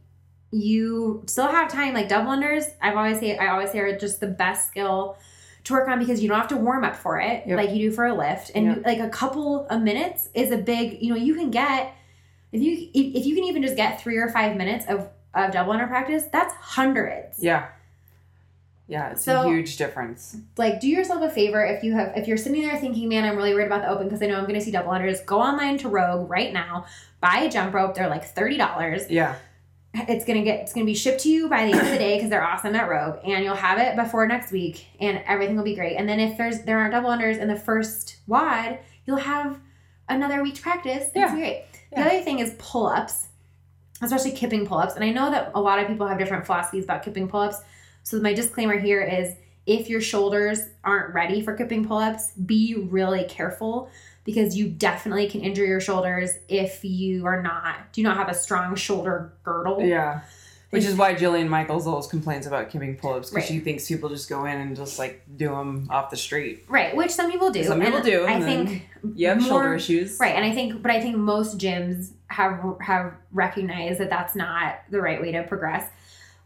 [0.53, 1.95] you still have time.
[1.95, 5.19] Like double unders, I've always say I always say are just the best skill
[5.69, 7.57] to work on because you don't have to warm up for it Yep.
[7.57, 8.77] like you do for a lift, and Yep.
[8.77, 11.01] you, like a couple of minutes is a big.
[11.01, 11.95] You know, you can get
[12.53, 15.53] if you if if you can even just get three or five minutes of of
[15.53, 17.43] double under practice, that's hundreds.
[17.43, 17.67] Yeah.
[18.91, 20.39] Yeah, it's So- a huge difference.
[20.57, 23.37] like do yourself a favor if you have if you're sitting there thinking man i'm
[23.37, 25.41] really worried about the open because i know i'm going to see double unders go
[25.41, 26.87] online to rogue right now
[27.21, 29.35] buy a jump rope they're like $30 Yeah.
[29.95, 32.17] It's gonna get it's gonna be shipped to you by the end of the day
[32.17, 35.65] because they're awesome at Rogue, and you'll have it before next week, and everything will
[35.65, 35.97] be great.
[35.97, 39.59] And then if there's there aren't double unders in the first WOD, you'll have
[40.09, 41.11] another week to practice.
[41.15, 41.35] And It's Yeah.
[41.35, 41.65] great.
[41.93, 42.03] Yeah.
[42.05, 43.29] The other thing is pull ups,
[44.03, 44.95] especially kipping pull ups.
[44.95, 47.63] And I know that a lot of people have different philosophies about kipping pull ups.
[48.03, 49.35] So my disclaimer here is
[49.67, 53.91] if your shoulders aren't ready for kipping pull ups, be really careful
[54.29, 58.35] because you definitely can injure your shoulders if you are not do not have a
[58.35, 59.83] strong shoulder girdle.
[59.83, 60.21] Yeah.
[60.69, 63.49] Which is why Jillian Michaels always complains about kipping pull-ups because Right.
[63.55, 66.67] she thinks people just go in and just like do them off the street.
[66.69, 67.65] Right, which some people do.
[67.65, 70.19] Some people and do, I think You have shoulder issues.
[70.21, 74.81] Right, and I think, but I think most gyms have have recognized that that's not
[74.91, 75.89] the right way to progress.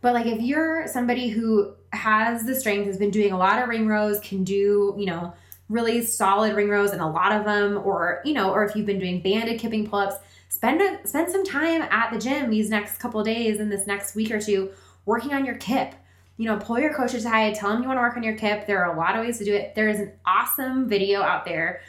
[0.02, 3.68] But like, if you're somebody who has the strength, has been doing a lot of
[3.68, 5.34] ring rows, can do you know
[5.72, 8.86] really solid ring rows and a lot of them, or you know, or if you've
[8.86, 10.16] been doing banded kipping pull ups,
[10.48, 14.14] spend a, spend some time at the gym these next couple days in this next
[14.14, 14.70] week or two
[15.06, 15.94] working on your kip.
[16.36, 18.66] You know, pull your coach aside, tell them you want to work on your kip.
[18.66, 19.74] There are a lot of ways to do it.
[19.74, 21.80] There is an awesome video out there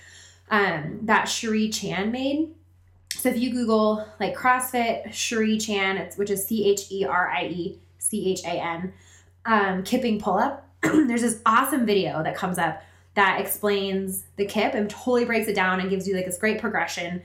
[0.49, 2.53] um, that Cherie Chan made.
[3.11, 7.29] So if you Google like CrossFit Cherie Chan, it's, which is C H E R
[7.29, 8.93] I E C H A N,
[9.45, 12.81] um, kipping pull up, there's this awesome video that comes up
[13.15, 16.60] that explains the kip and totally breaks it down and gives you like this great
[16.60, 17.21] progression.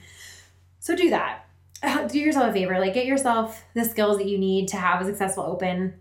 [0.80, 1.44] So do that.
[1.82, 5.00] Uh, Do yourself a favor, like get yourself the skills that you need to have
[5.00, 5.94] a successful open.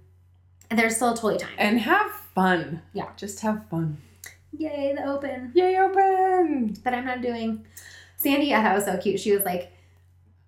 [0.69, 1.53] And there's still totally time.
[1.57, 2.81] And have fun.
[2.93, 3.09] Yeah.
[3.15, 3.97] Just have fun.
[4.57, 5.51] Yay, the open.
[5.53, 6.75] Yay, open!
[6.83, 7.65] that I'm not doing.
[8.15, 9.19] Sandy, I thought was so cute.
[9.19, 9.71] She was like,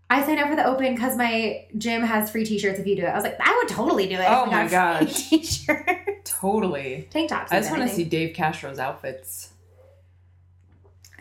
[0.10, 3.04] I signed up for the open because my gym has free t-shirts if you do
[3.04, 3.10] it.
[3.10, 4.26] I was like, I would totally do it.
[4.28, 5.30] Oh my gosh.
[5.30, 6.09] T-shirt.
[6.30, 7.08] Totally.
[7.12, 7.52] Tank tops.
[7.52, 9.54] I just want to see Dave Castro's outfits.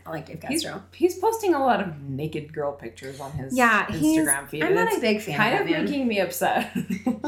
[0.06, 0.82] I like Dave He's, Castro.
[0.94, 4.62] he's posting a lot of naked girl pictures on his Yeah, Instagram feed.
[4.64, 6.72] I'm not a big fan kind of of making me upset.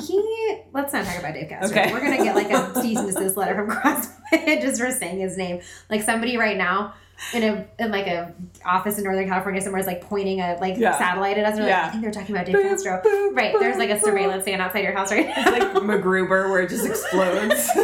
[0.00, 1.70] He let's not talk about Dave Castro.
[1.78, 1.92] Okay.
[1.92, 5.36] We're gonna get like a cease and desist letter from CrossFit just for saying his
[5.36, 5.60] name.
[5.90, 6.94] Like somebody right now
[7.34, 8.32] in a in like a
[8.64, 10.96] office in Northern California somewhere is like pointing a like Yeah.
[10.98, 11.58] satellite at us.
[11.58, 13.02] And they're like, I think they're talking about Dave Castro.
[13.32, 13.54] Right.
[13.58, 15.34] There's like a surveillance stand outside your house right now.
[15.36, 17.68] It's like MacGruber where it just explodes.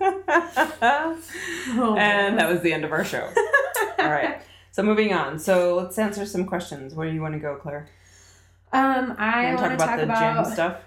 [1.72, 3.28] Oh, and that was the end of our show.
[3.98, 4.40] All right.
[4.72, 5.38] So moving on.
[5.38, 6.94] So let's answer some questions.
[6.94, 7.88] Where do you want to go, Claire?
[8.72, 10.80] Um, I want to talk, about the about gym stuff.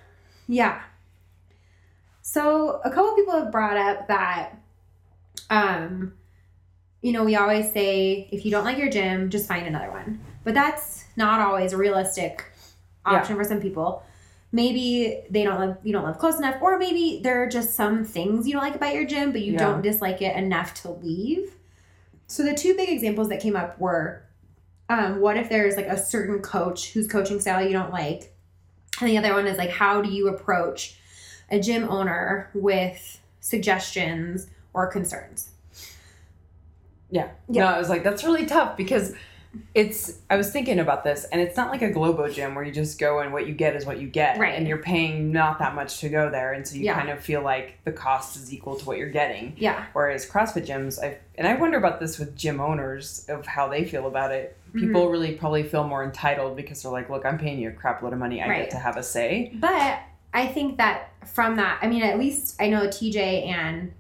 [0.48, 0.82] yeah.
[2.22, 4.58] So a couple people have brought up that,
[5.50, 6.14] um,
[7.04, 10.22] you know, we always say if you don't like your gym, just find another one,
[10.46, 12.46] but that's not always a realistic
[13.06, 14.04] option for some people.
[14.54, 18.06] Maybe they don't live, you don't live close enough, or maybe there are just some
[18.06, 19.60] things you don't like about your gym, but you Yeah.
[19.60, 21.56] don't dislike it enough to leave.
[22.28, 24.24] So the two big examples that came up were,
[24.88, 28.34] um, what if there's like a certain coach whose coaching style you don't like,
[29.02, 30.98] and the other one is like, how do you approach
[31.52, 35.50] a gym owner with suggestions or concerns?
[37.14, 37.30] Yeah.
[37.50, 37.64] Yeah.
[37.64, 39.14] No, I was like, that's really tough because
[39.76, 42.72] it's I was thinking about this and it's not like a Globo gym where you
[42.72, 44.40] just go and what you get is what you get.
[44.40, 44.56] Right.
[44.56, 46.54] And you're paying not that much to go there.
[46.54, 46.96] And so you Yeah.
[46.98, 49.54] kind of feel like the cost is equal to what you're getting.
[49.58, 49.86] Yeah.
[49.94, 53.86] Whereas CrossFit gyms, I and I wonder about this with gym owners of how they
[53.86, 54.58] feel about it.
[54.70, 54.80] Mm-hmm.
[54.88, 58.02] People really probably feel more entitled because they're like, look, I'm paying you a crap
[58.02, 58.42] load of money.
[58.42, 58.62] I Right.
[58.64, 59.52] get to have a say.
[59.54, 60.00] But
[60.34, 63.92] I think that from that, I mean, at least I know TJ and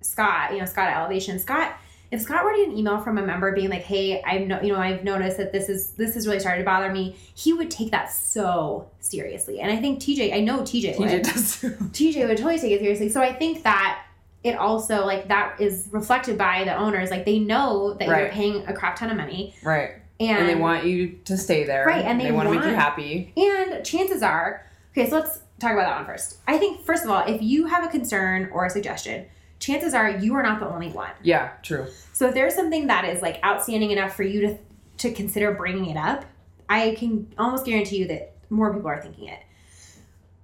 [0.00, 1.74] Scott, you know, Scott at Elevation, Scott,
[2.10, 4.60] if Scott were to get an email from a member being like, "Hey, I've no,
[4.60, 7.52] you know, I've noticed that this is this has really started to bother me," he
[7.52, 9.60] would take that so seriously.
[9.60, 11.22] And I think TJ, I know TJ, TJ would.
[11.22, 11.70] does too.
[11.92, 13.08] TJ would totally take it seriously.
[13.10, 14.02] So I think that
[14.42, 17.10] it also like that is reflected by the owners.
[17.10, 19.90] Like they know that you're paying a crap ton of money, Right.
[20.18, 21.84] and, And, they want you to stay there.
[21.84, 23.32] Right, and they want to make you happy.
[23.36, 26.38] And chances are, okay, so let's talk about that one first.
[26.48, 29.26] I think, first of all, if you have a concern or a suggestion,
[29.60, 31.12] chances are you are not the only one.
[31.22, 31.86] Yeah, true.
[32.12, 34.58] So if there's something that is like outstanding enough for you to
[34.98, 36.24] to consider bringing it up,
[36.68, 39.40] I can almost guarantee you that more people are thinking it.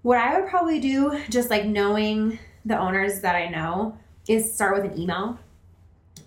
[0.03, 3.99] What I would probably do, just like knowing the owners that I know,
[4.29, 5.39] is start with an email.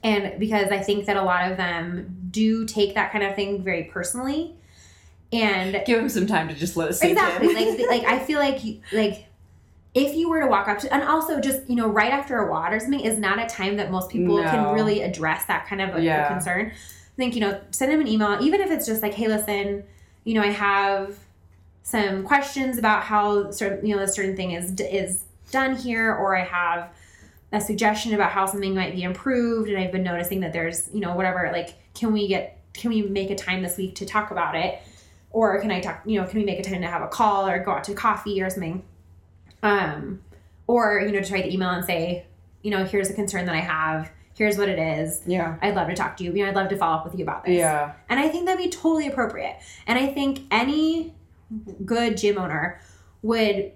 [0.04, 3.64] And because I think that a lot of them do take that kind of thing
[3.64, 4.56] very personally.
[5.32, 7.78] And Give them some time to just let it sink exactly in.
[7.90, 8.60] like like i feel like
[8.92, 9.29] like
[10.00, 12.50] if you were to walk up to and also just you know right after a
[12.50, 14.44] WOD or something is not a time that most people No.
[14.44, 18.02] can really address that kind of a, a concern i think you know send them
[18.02, 19.84] an email even if it's just like hey listen
[20.24, 21.18] you know i have
[21.84, 26.36] some questions about how certain you know a certain thing is is done here or
[26.36, 26.92] i have
[27.52, 31.00] a suggestion about how something might be improved and i've been noticing that there's you
[31.00, 34.32] know whatever like can we get can we make a time this week to talk
[34.32, 34.80] about it
[35.32, 37.48] or can I talk, you know, can we make a time to have a call
[37.48, 38.84] or go out to coffee or something?
[39.62, 40.22] Um,
[40.68, 42.26] or, you know, just write the email and say,
[42.62, 44.12] you know, here's a concern that I have.
[44.36, 45.22] Here's what it is.
[45.26, 45.58] Yeah.
[45.62, 46.32] I'd love to talk to you.
[46.34, 47.58] You know, I'd love to follow up with you about this.
[47.58, 47.94] Yeah.
[48.08, 49.60] And I think that'd be totally appropriate.
[49.86, 51.14] And I think any
[51.84, 52.80] good gym owner
[53.22, 53.74] would,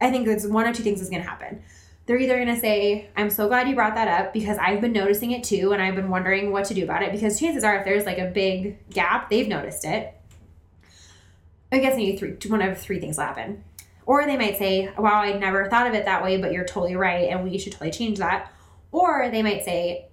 [0.00, 1.62] I think it's one or two things is going to happen.
[2.06, 4.92] They're either going to say, I'm so glad you brought that up because I've been
[4.92, 7.12] noticing it too and I've been wondering what to do about it.
[7.12, 10.14] Because chances are, if there's like a big gap, they've noticed it.
[11.70, 13.64] I guess maybe three, one of three things will happen.
[14.08, 16.96] Or they might say, wow, I never thought of it that way, but you're totally
[16.96, 18.50] right and we should totally change that.
[18.90, 20.06] Or they might say,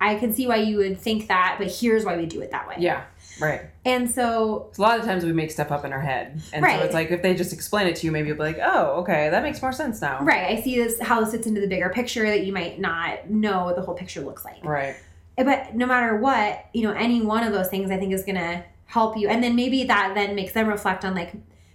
[0.00, 2.68] I can see why you would think that, but here's why we do it that
[2.68, 2.76] way.
[2.78, 3.02] Yeah.
[3.40, 3.62] Right.
[3.84, 6.40] And so, A lot of times we make stuff up in our head.
[6.52, 6.78] And Right.
[6.78, 9.00] so it's like if they just explain it to you, maybe you'll be like, oh,
[9.00, 10.22] okay, that makes more sense now.
[10.22, 13.28] right, I see this how this fits into the bigger picture that you might not
[13.28, 14.64] know what the whole picture looks like.
[14.64, 14.94] Right.
[15.36, 18.22] Eh, but no matter what, you know, any one of those things I think is
[18.22, 19.26] going to help you.
[19.28, 21.32] And then maybe that then makes them reflect on like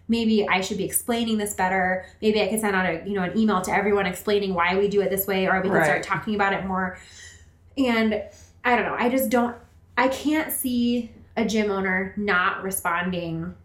[0.07, 2.05] maybe I should be explaining this better.
[2.21, 4.87] Maybe I could send out a, you know, an email to everyone explaining why we
[4.87, 5.85] do it this way or we can Right.
[5.85, 6.97] start talking about it more.
[7.77, 8.23] And
[8.63, 9.55] I don't know, I just don't
[9.97, 13.55] I can't see a gym owner not responding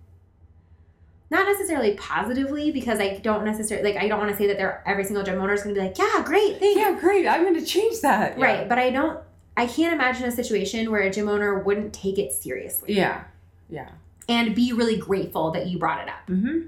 [1.30, 4.82] not necessarily positively because I don't necessarily like I don't want to say that they're
[4.86, 6.58] every single gym owner is going to be like, "Yeah, great.
[6.58, 7.26] Thanks." Yeah, great.
[7.26, 8.38] I'm going to change that.
[8.38, 8.44] Yeah.
[8.44, 9.18] Right, but I don't
[9.56, 13.24] I can't imagine a situation where a gym owner wouldn't take it seriously Yeah.
[13.70, 13.88] Yeah.
[14.28, 16.26] And be really grateful that you brought it up.
[16.28, 16.66] Mm-hmm.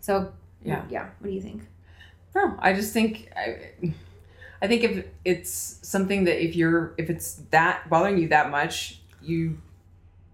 [0.00, 0.32] So,
[0.64, 0.82] Yeah.
[0.90, 1.62] Yeah, what do you think?
[2.34, 3.94] No, I just think I,
[4.60, 9.00] I think if it's something that if you're if it's that bothering you that much,
[9.22, 9.58] you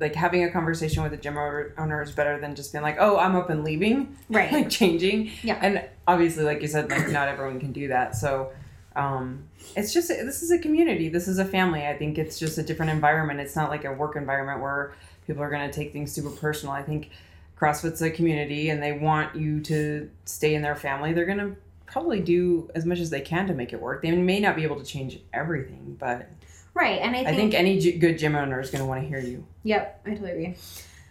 [0.01, 2.97] like having a conversation with a gym owner owner is better than just being like,
[2.99, 4.51] oh, I'm up and leaving, Right.
[4.53, 5.31] like changing.
[5.42, 5.59] Yeah.
[5.62, 8.16] And obviously, like you said, like not everyone can do that.
[8.16, 8.53] So.
[8.95, 11.09] Um, it's just this is a community.
[11.09, 11.87] This is a family.
[11.87, 13.40] I think it's just a different environment.
[13.40, 14.92] It's not like a work environment where
[15.26, 16.74] people are going to take things super personal.
[16.74, 17.11] I think
[17.58, 21.12] CrossFit's a community, and they want you to stay in their family.
[21.12, 21.56] They're going to
[21.87, 24.02] probably do as much as they can to make it work.
[24.02, 26.28] They may not be able to change everything, but
[26.74, 29.02] Right, and I I think, think any g- good gym owner is going to want
[29.02, 29.44] to hear you.
[29.62, 30.56] yep, I totally agree.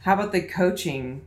[0.03, 1.25] How about the coaching?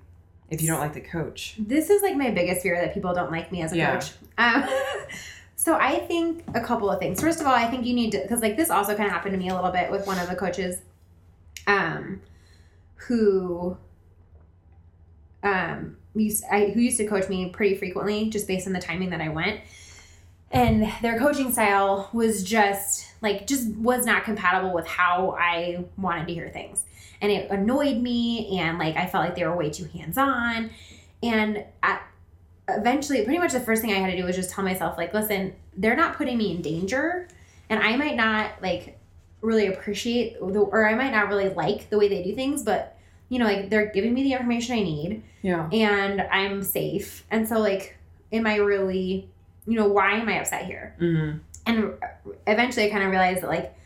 [0.50, 3.30] If you don't like the coach, This is like my biggest fear that people don't
[3.30, 3.94] like me as a Yeah.
[3.94, 4.12] coach.
[4.38, 4.68] Um,
[5.56, 7.20] so I think a couple of things.
[7.20, 9.32] First of all, I think you need to because like this also kind of happened
[9.32, 10.80] to me a little bit with one of the coaches,
[11.66, 12.20] um,
[12.94, 13.76] who,
[15.42, 19.10] um, used I, who used to coach me pretty frequently just based on the timing
[19.10, 19.60] that I went.
[20.50, 26.28] And their coaching style was just like just was not compatible with how I wanted
[26.28, 26.84] to hear things.
[27.20, 30.70] And it annoyed me and like i felt like they were way too hands-on.
[31.22, 32.06] And at,
[32.68, 35.12] eventually pretty much the first thing i had to do was just tell myself like
[35.12, 37.26] listen they're not putting me in danger.
[37.68, 38.98] And i might not like
[39.44, 42.96] really appreciate the, or i might not really like the way they do things but
[43.28, 45.22] you know like they're giving me the information i need.
[45.42, 47.24] Yeah, and i'm safe.
[47.30, 47.96] And so like
[48.32, 49.28] am i really
[49.66, 50.94] you know why am i upset here?
[51.00, 51.38] Mm-hmm.
[51.66, 51.94] and
[52.46, 53.76] eventually I kind of realized that like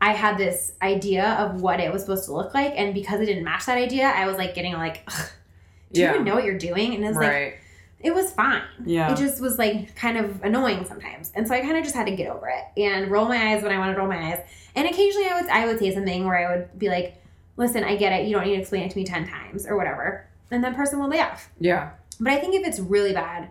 [0.00, 3.26] I had this idea of what it was supposed to look like, and because it
[3.26, 5.28] didn't match that idea, I was like getting like, "Ugh,
[5.92, 6.94] do you even know what you're doing?
[6.94, 7.54] And it's like right,
[8.00, 8.62] it was fine.
[8.84, 11.94] yeah, It just was like kind of annoying sometimes, and so I kind of just
[11.94, 14.32] had to get over it and roll my eyes when I wanted to roll my
[14.32, 14.40] eyes.
[14.74, 17.22] And occasionally I would I would say something where I would be like,
[17.56, 18.26] "Listen, I get it.
[18.26, 20.98] You don't need to explain it to me ten times or whatever," and that person
[21.00, 21.50] would laugh.
[21.58, 23.48] yeah, But I think if it's really bad,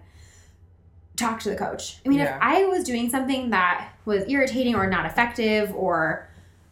[1.16, 2.00] talk to the coach.
[2.06, 2.36] I mean, Yeah.
[2.36, 6.28] if I was doing something that was irritating or not effective or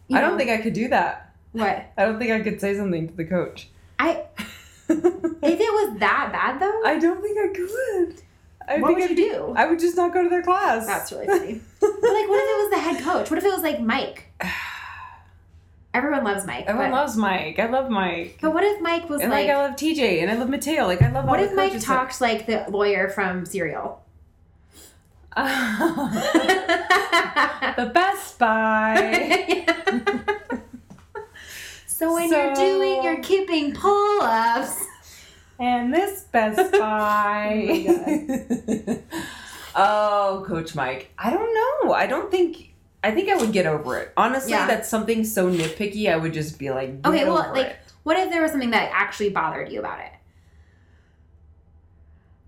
[0.08, 1.34] you I don't think I could do that.
[1.52, 3.70] what I don't think I could say something to the coach.
[4.00, 4.24] I
[4.90, 8.22] if it was that bad though, I don't think I could.
[8.68, 9.54] I what would I'd you do?
[9.56, 10.86] I would just not go to their class.
[10.86, 11.62] That's really funny.
[11.80, 13.30] but like, what if it was the head coach?
[13.30, 14.34] What if it was like Mike?
[15.94, 16.66] Everyone loves Mike.
[16.68, 17.60] Everyone but, loves Mike.
[17.60, 18.40] I love Mike.
[18.42, 19.48] but what if Mike was And like?
[19.48, 20.86] like, I love TJ and I love Mateo.
[20.86, 24.04] Like I love all what if Mike talked like the lawyer from Serial?
[25.38, 25.46] the
[27.94, 29.66] Best Buy.
[31.98, 34.86] so when you're So- doing your kipping pull-ups,
[35.60, 39.00] and this Best oh Buy.
[39.76, 41.12] oh, Coach Mike.
[41.18, 41.94] I don't know.
[41.94, 42.74] I don't think.
[43.04, 44.12] I think I would get over it.
[44.18, 44.68] Honestly, Yeah.
[44.68, 46.12] that's something so nitpicky.
[46.12, 47.76] I would just be like, get Okay, well, over like- it.
[48.04, 50.12] what if there was something that actually bothered you about it?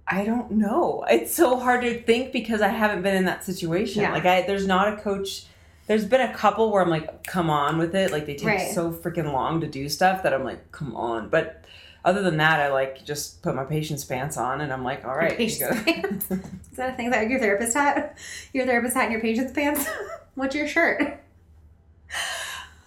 [0.08, 1.06] I don't know.
[1.10, 4.02] It's so hard to think because I haven't been in that situation.
[4.02, 4.12] Yeah.
[4.12, 5.46] Like I there's not a coach
[5.90, 8.12] there's been a couple where I'm like, come on with it.
[8.12, 8.72] Like they take Right.
[8.76, 11.30] so freaking long to do stuff that I'm like, come on.
[11.30, 11.66] But
[12.06, 15.16] other than that, I like just put my patient's pants on and I'm like, all
[15.16, 16.30] right, Patient's pants.
[16.30, 18.16] Is that a thing that your therapist hat?
[18.54, 19.88] Your therapist hat and your patient's pants?
[20.36, 21.00] What's your shirt?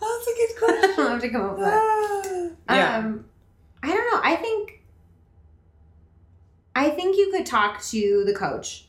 [0.00, 0.94] That's a good question.
[1.04, 2.52] I'll have to come up with that.
[2.70, 2.98] yeah.
[2.98, 3.24] Um,
[3.82, 4.20] I don't know.
[4.22, 4.80] I think
[6.76, 8.86] I think you could talk to the coach.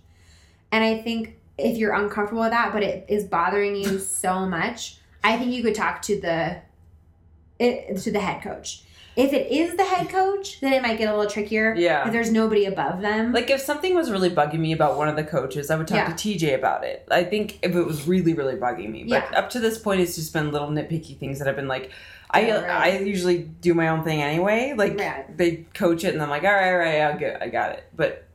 [0.71, 4.97] And I think if you're uncomfortable with that, but it is bothering you so much,
[5.23, 6.57] I think you could talk to the
[7.59, 8.83] it, to the head coach.
[9.15, 11.75] If it is the head coach, then it might get a little trickier.
[11.75, 12.07] Yeah.
[12.07, 13.31] If there's nobody above them.
[13.31, 15.97] Like if something was really bugging me about one of the coaches, I would talk
[15.97, 16.07] Yeah.
[16.07, 17.07] to TJ about it.
[17.11, 19.03] I think if it was really, really bugging me.
[19.03, 19.37] But Yeah.
[19.37, 21.91] up to this point, it's just been little nitpicky things that have been like,
[22.31, 22.93] I Yeah, right.
[22.95, 24.73] I usually do my own thing anyway.
[24.75, 24.97] Like
[25.37, 27.83] they coach it, and I'm like, all right, all right, I'll get, I got it.
[27.95, 28.25] But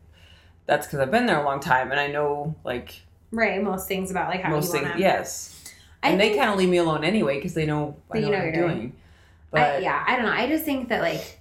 [0.67, 3.01] that's because I've been there a long time, and I know like
[3.33, 4.89] right, most things about like how most you things.
[4.91, 5.55] wanna, Yes,
[6.03, 8.33] I and they kind of leave me alone anyway because they know I know you
[8.33, 8.77] know what I'm you're doing.
[8.79, 8.93] doing.
[9.51, 10.33] But I, yeah, I don't know.
[10.33, 11.41] I just think that like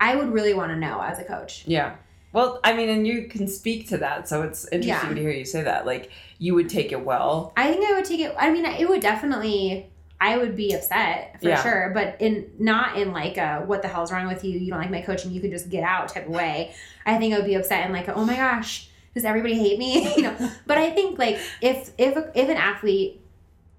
[0.00, 1.64] I would really want to know as a coach.
[1.66, 1.96] Yeah.
[2.32, 5.14] Well, I mean, and you can speak to that, so it's interesting Yeah.
[5.16, 5.84] to hear you say that.
[5.84, 7.52] Like, you would take it well.
[7.56, 8.32] I think I would take it.
[8.38, 9.90] I mean, it would definitely.
[10.22, 11.62] I would be upset for Yeah.
[11.62, 14.58] sure, but in not in like a what the hell's wrong with you?
[14.58, 15.30] You don't like my coaching.
[15.32, 16.74] You can just get out type of way.
[17.06, 20.14] I think I would be upset and like, oh my gosh, does everybody hate me?
[20.16, 20.50] you know.
[20.66, 23.20] But I think like if if if an athlete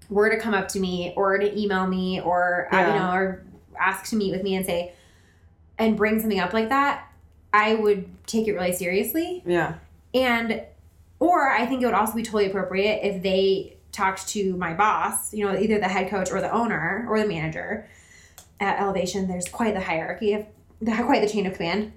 [0.08, 3.44] were to come up to me or to email me or uh, you know or
[3.78, 4.92] ask to meet with me and say
[5.78, 7.10] and bring something up like that,
[7.52, 9.42] I would take it really seriously.
[9.46, 9.74] Yeah.
[10.14, 10.62] And
[11.18, 15.32] or I think it would also be totally appropriate if they talked to my boss,
[15.32, 17.88] you know, either the head coach or the owner or the manager
[18.58, 19.28] at Elevation.
[19.28, 20.46] There's quite the hierarchy of
[20.80, 21.92] the quite the chain of command.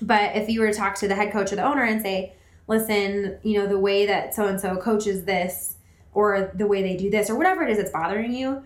[0.00, 2.34] But if you were to talk to the head coach or the owner and say,
[2.68, 5.76] "Listen, you know, the way that so and so coaches this
[6.14, 8.62] or the way they do this or whatever it is that's bothering you,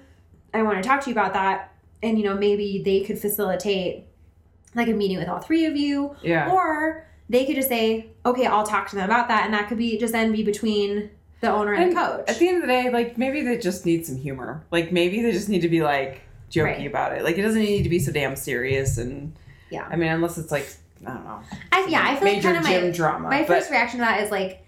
[0.52, 1.72] I want to talk to you about that."
[2.02, 4.04] And you know, maybe they could facilitate
[4.74, 6.50] like a meeting with all three of you Yeah.
[6.50, 9.44] or they could just say, okay, I'll talk to them about that.
[9.44, 12.24] And that could be just then be between the owner and, And the coach.
[12.28, 14.64] At the end of the day, like, maybe they just need some humor.
[14.70, 16.86] Like, maybe they just need to be, like, jokey Right.
[16.86, 17.22] about it.
[17.22, 18.96] Like, it doesn't need to be so damn serious.
[18.98, 19.32] And,
[19.70, 19.86] Yeah.
[19.90, 20.66] I mean, unless it's, like,
[21.06, 21.40] I don't know.
[21.72, 23.28] I, yeah, I feel major like kind of gym my, drama.
[23.28, 24.64] my first reaction to that is like,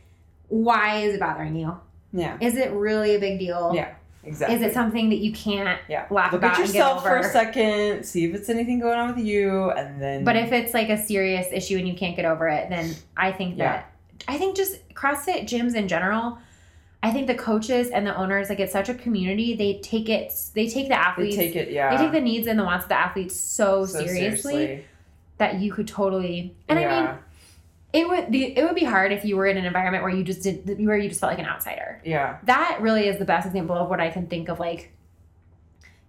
[0.48, 1.76] why is it bothering you?
[2.12, 2.36] yeah.
[2.40, 3.72] Is it really a big deal?
[3.74, 3.94] Yeah.
[4.26, 4.56] Exactly.
[4.56, 6.06] Is it something that you can't Yeah.
[6.10, 8.98] laugh Look about at and get yourself for a second, see if it's anything going
[8.98, 10.24] on with you, and then.
[10.24, 13.32] But if it's like a serious issue and you can't get over it, then I
[13.32, 13.92] think that
[14.26, 16.38] I think just CrossFit gyms in general.
[17.02, 19.54] I think the coaches and the owners, like it's such a community.
[19.54, 20.32] They take it.
[20.54, 21.94] They take the athletes, they take it, yeah.
[21.94, 24.86] they take the needs and the wants of the athletes so, so seriously,
[25.38, 26.54] that you could totally.
[26.68, 27.10] And I mean,
[27.92, 30.24] it would be it would be hard if you were in an environment where you
[30.24, 32.00] just did where you just felt like an outsider.
[32.04, 32.38] Yeah.
[32.44, 34.58] That really is the best example of what I can think of.
[34.58, 34.92] Like,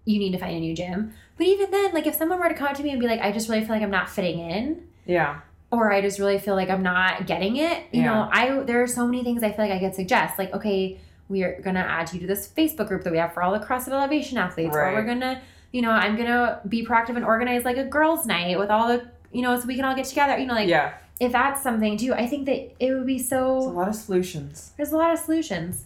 [0.06, 1.14] you need to find a new gym.
[1.38, 3.22] But even then, like if someone were to come up to me and be like,
[3.22, 5.40] "I just really feel like I'm not fitting in," Yeah.
[5.72, 7.84] or I just really feel like I'm not getting it.
[7.92, 8.14] You Yeah.
[8.14, 10.38] know, I there are so many things I feel like I could suggest.
[10.40, 13.42] Like, okay, we are gonna add you to this Facebook group that we have for
[13.44, 14.92] all the CrossFit Elevation athletes, Right.
[14.92, 18.58] or we're gonna, you know, I'm gonna be proactive and organize like a girls' night
[18.60, 20.38] with all the, you know, so we can all get together.
[20.38, 20.94] You know, like yeah.
[21.20, 23.96] if that's something too, I think that it would be so There's a lot of
[23.96, 24.72] solutions.
[24.78, 25.84] There's a lot of solutions,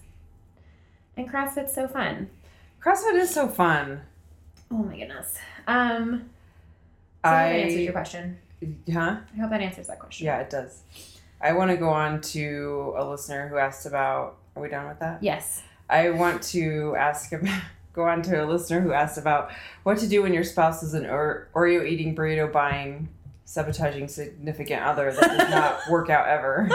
[1.17, 2.29] and CrossFit's so fun.
[2.79, 4.01] CrossFit is so fun.
[4.71, 5.35] Oh my goodness.
[5.67, 6.29] Um,
[7.25, 8.37] so I hope that answers your question.
[8.93, 9.17] huh?
[9.35, 10.27] I hope that answers that question.
[10.27, 10.83] Yeah, it does.
[11.41, 14.37] I want to go on to a listener who asked about.
[14.55, 15.23] Are we done with that?
[15.23, 15.63] Yes.
[15.89, 17.61] I want to ask about.
[17.93, 19.51] Go on to a listener who asked about
[19.83, 23.09] what to do when your spouse is an or- Oreo eating, burrito buying,
[23.49, 26.69] sabotaging significant other that does not work out ever.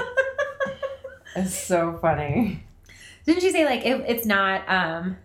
[1.36, 2.64] It's so funny.
[3.24, 5.16] Didn't she say like it, it's not um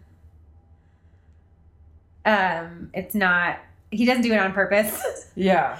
[2.25, 3.59] um it's not
[3.91, 5.01] he doesn't do it on purpose.
[5.35, 5.79] Yeah,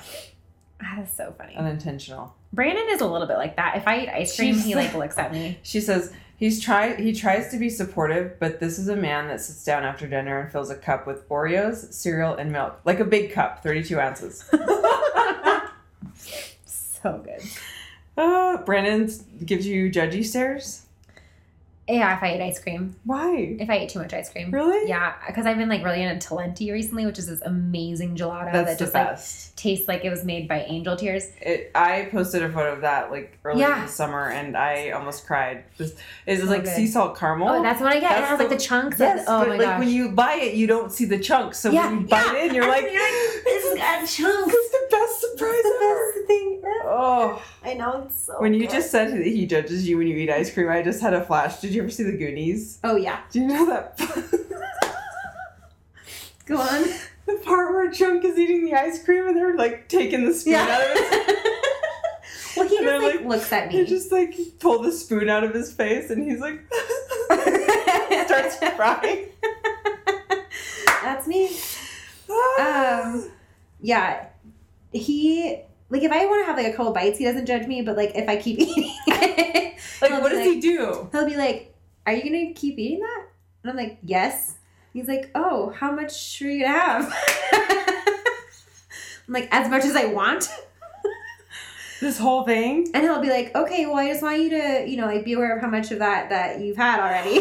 [0.79, 1.53] that is so funny.
[1.55, 2.33] unintentional.
[2.53, 3.75] Brandon is a little bit like that.
[3.75, 5.59] If I eat ice cream, She's he like looks at me.
[5.63, 9.41] She says he's try he tries to be supportive, but this is a man that
[9.41, 13.05] sits down after dinner and fills a cup with Oreos, cereal, and milk, like a
[13.05, 14.49] big cup, thirty-two ounces.
[17.01, 17.41] So good.
[18.17, 19.09] uh, Brandon
[19.45, 20.83] gives you judgy stares.
[21.89, 22.95] Yeah, if I eat ice cream.
[23.03, 23.55] Why?
[23.59, 24.51] If I eat too much ice cream.
[24.51, 24.87] Really?
[24.87, 28.69] Yeah, because I've been like really into Talenti recently, which is this amazing gelato That's
[28.69, 31.23] that the just like tastes like it was made by angel tears.
[31.41, 33.81] It, I posted a photo of that like earlier Yeah.
[33.81, 35.63] this summer, and I almost cried.
[35.77, 35.95] This
[36.27, 36.75] is So like good.
[36.75, 37.49] sea salt caramel.
[37.49, 38.11] Oh, that's what I get.
[38.11, 38.99] and it That's has like the- the chunks.
[38.99, 39.79] yes, oh but my like gosh.
[39.79, 41.57] when you buy it, you don't see the chunks.
[41.59, 42.43] So Yeah, when you bite yeah.
[42.45, 44.53] in, you're And like, you're like, this has got chunks.
[44.55, 46.27] It's the best surprise The ever.
[46.27, 46.61] thing
[46.91, 48.39] Oh, I know it's so.
[48.41, 48.71] when you good.
[48.71, 51.23] just said that he judges you when you eat ice cream, I just had a
[51.23, 51.59] flash.
[51.59, 52.79] Did you ever see the Goonies?
[52.83, 53.21] Oh yeah.
[53.31, 53.97] Do you know that
[56.45, 56.83] Go on.
[57.27, 60.55] the part where Chunk is eating the ice cream and they're like taking the spoon
[60.55, 61.37] out of it?
[62.57, 63.85] well, he just like, like- looks at They me.
[63.85, 66.61] just like pull the spoon out of his face and he's like
[68.25, 69.27] starts crying.
[71.03, 71.49] That's me.
[72.59, 73.29] Um,
[73.81, 74.25] yeah.
[74.91, 77.81] he like if I want to have like a couple bites, he doesn't judge me.
[77.81, 81.09] But like if I keep eating, it, Like, what does like- he do?
[81.11, 81.73] he'll be like,
[82.05, 83.23] "Are you gonna keep eating that?"
[83.63, 84.55] And I'm like, "Yes."
[84.93, 87.13] He's like, "Oh, how much are you gonna have?"
[89.27, 90.49] I'm like, "As much as I want."
[92.01, 92.87] This whole thing?
[92.93, 95.33] And he'll be like, "Okay, well, I just want you to, you know, like be
[95.33, 97.39] aware of how much of that that you've had already."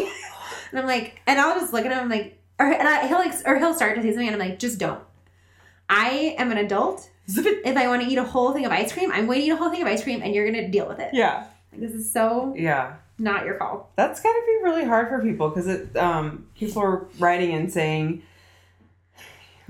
[0.71, 3.19] and I'm like, and I'll just look at him I'm like, or and I, he'll
[3.19, 5.01] like, or he'll start to say something, and I'm like, "Just don't."
[5.89, 7.09] I am an adult.
[7.37, 9.51] If I want to eat a whole thing of ice cream, I'm going to eat
[9.51, 11.09] a whole thing of ice cream, and you're gonna deal with it.
[11.13, 11.45] Yeah.
[11.71, 12.93] Like, this is so Yeah.
[13.19, 13.91] not your call.
[13.95, 17.71] That's got to be really hard for people because it um, people are writing and
[17.71, 18.23] saying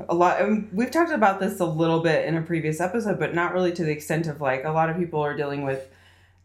[0.07, 0.39] a lot.
[0.41, 3.73] And we've talked about this a little bit in a previous episode, but not really
[3.73, 5.89] to the extent of like a lot of people are dealing with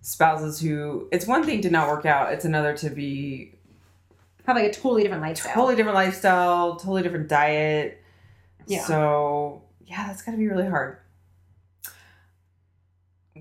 [0.00, 1.08] spouses who.
[1.12, 3.52] It's one thing to not work out; it's another to be
[4.46, 5.54] Have like a totally different lifestyle.
[5.54, 8.00] totally different lifestyle, totally different diet.
[8.66, 8.84] Yeah.
[8.84, 10.98] So yeah, that's got to be really hard.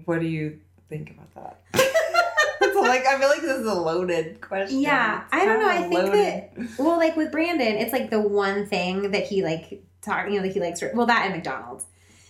[0.06, 0.60] What do you
[0.90, 1.62] think about that?
[2.66, 4.80] It's like I feel like this is a loaded question.
[4.80, 5.68] Yeah, I don't know.
[5.68, 6.70] I think loaded.
[6.80, 10.28] Well, like with Brandon, it's like the one thing that he like talk.
[10.30, 10.82] You know, that he likes.
[10.94, 11.86] Well, that and McDonald's.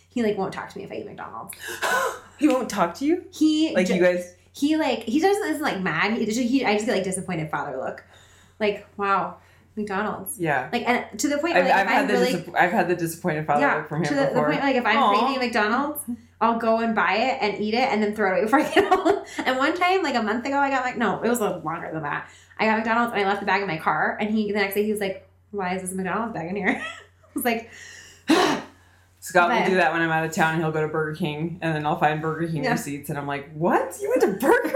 [0.09, 1.53] He like won't talk to me if I eat McDonald's.
[2.39, 3.25] he won't talk to you.
[3.31, 4.33] He Like ju- you guys.
[4.53, 6.13] he like he doesn't isn't like mad.
[6.17, 8.03] He, he I just get like disappointed father look.
[8.59, 9.37] Like wow,
[9.75, 10.39] McDonald's.
[10.39, 10.69] Yeah.
[10.71, 12.87] Like and to the point where I've, like I've had I'm the really I've had
[12.87, 15.09] the disappointed father yeah from him to the, the point like if I'm Aw.
[15.19, 16.01] craving McDonald's,
[16.39, 18.69] I'll go and buy it and eat it and then throw it away before I
[18.73, 19.23] get home.
[19.45, 21.89] And one time, like a month ago, I got like no, it was a longer
[21.93, 22.29] than that.
[22.59, 24.17] I got McDonald's and I left the bag in my car.
[24.19, 26.79] And he the next day he was like, "Why is this McDonald's bag in here?"
[27.25, 27.71] I was like,
[29.19, 30.59] Scott But- will do that when I'm out of town.
[30.59, 32.73] He'll go to Burger King, and then I'll find Burger King Yeah.
[32.73, 33.97] receipts, and I'm like, "What?
[34.01, 34.75] You went to Burger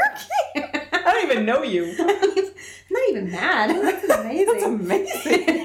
[0.55, 0.63] King?
[0.93, 1.93] I don't even know you."
[2.97, 3.69] Not even mad.
[3.69, 4.63] That's That's amazing.
[4.63, 5.63] amazing.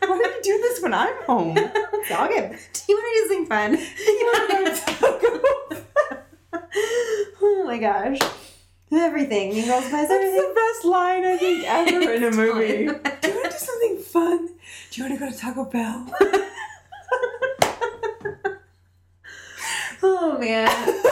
[0.00, 1.56] Why do you do this when I'm home?
[1.58, 2.58] All good.
[2.72, 3.78] Do you want to do something fun?
[4.06, 4.60] You wanna go
[7.42, 8.18] oh my gosh.
[8.92, 9.50] Everything.
[9.50, 10.40] Mean Girls buys That's everything.
[10.40, 12.86] the best line I think ever in a movie.
[12.88, 13.00] fine.
[13.22, 14.46] Do you want to do something fun?
[14.90, 16.06] Do you want to go to Taco Bell?
[20.02, 21.02] Oh man.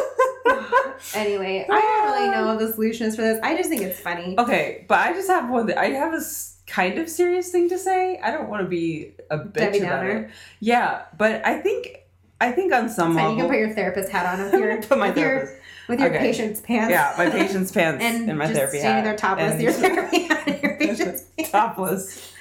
[1.14, 2.30] Anyway, I don't really ah.
[2.32, 3.38] know the solutions for this.
[3.42, 4.34] I just think it's funny.
[4.38, 5.66] okay, but I just have one.
[5.66, 6.20] That, I have a
[6.66, 8.18] kind of serious thing to say.
[8.18, 10.10] I don't want to be a bitch Debbie about Downer.
[10.24, 10.30] it.
[10.60, 11.98] Yeah, but I think
[12.40, 14.98] I think on some level, You can put your therapist hat on with your put
[14.98, 16.18] my with your, with your Okay.
[16.18, 16.90] patient's pants.
[16.90, 19.16] Yeah, my patient's pants and and my just therapy standing hat.
[19.16, 19.52] there topless.
[19.52, 21.50] And- Your therapy hat your patient's pants.
[21.50, 22.32] topless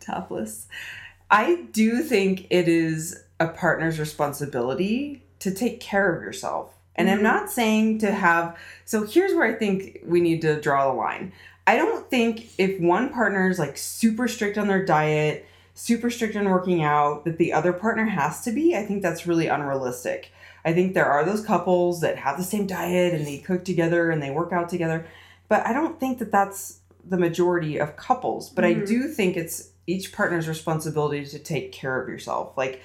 [0.00, 0.66] topless
[1.30, 7.12] i do think it is a partner's responsibility to take care of yourself and Mhm.
[7.12, 10.94] i'm not saying to have so here's where i think we need to draw the
[10.96, 11.32] line
[11.66, 16.36] i don't think if one partner is like super strict on their diet super strict
[16.36, 20.30] on working out that the other partner has to be i think that's really unrealistic
[20.64, 24.10] i think there are those couples that have the same diet and they cook together
[24.10, 25.06] and they work out together
[25.48, 28.86] but i don't think that that's the majority of couples but i Mhm.
[28.86, 32.80] do think it's each partner's responsibility to take care of yourself like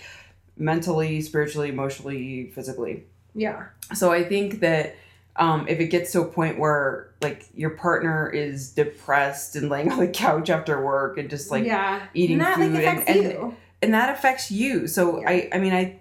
[0.58, 3.04] mentally spiritually emotionally physically
[3.38, 3.68] Yeah.
[3.94, 4.96] so i think that
[5.40, 9.92] um, if it gets to a point where like your partner is depressed and laying
[9.94, 12.08] on the couch after work and just like yeah.
[12.16, 13.56] eating and that food like and- affects and- you.
[13.84, 14.88] and that affects you.
[14.88, 15.30] So Yeah.
[15.30, 16.00] I, I mean, I,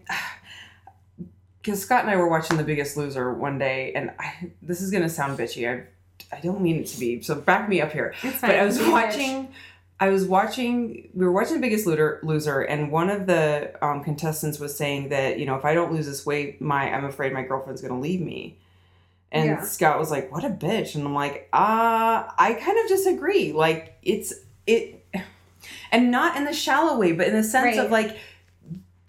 [1.61, 4.91] because Scott and I were watching The Biggest Loser one day, and I, this is
[4.91, 5.69] gonna sound bitchy.
[5.69, 5.85] I,
[6.35, 7.21] I don't mean it to be.
[7.23, 8.15] So back me up here.
[8.23, 8.41] It's.
[8.41, 9.49] But I was watching.
[9.99, 11.09] I was watching.
[11.15, 15.39] We were watching The Biggest Loser, and one of the um, contestants was saying that
[15.39, 18.21] you know if I don't lose this weight, my I'm afraid my girlfriend's gonna leave
[18.21, 18.59] me.
[19.33, 19.63] And Yeah.
[19.63, 23.53] Scott was like, "What a bitch!" And I'm like, "Uh, I kind of disagree.
[23.53, 24.33] Like, it's
[24.67, 25.05] it,
[25.91, 27.85] and not in the shallow way, but in the sense Right.
[27.85, 28.17] of like,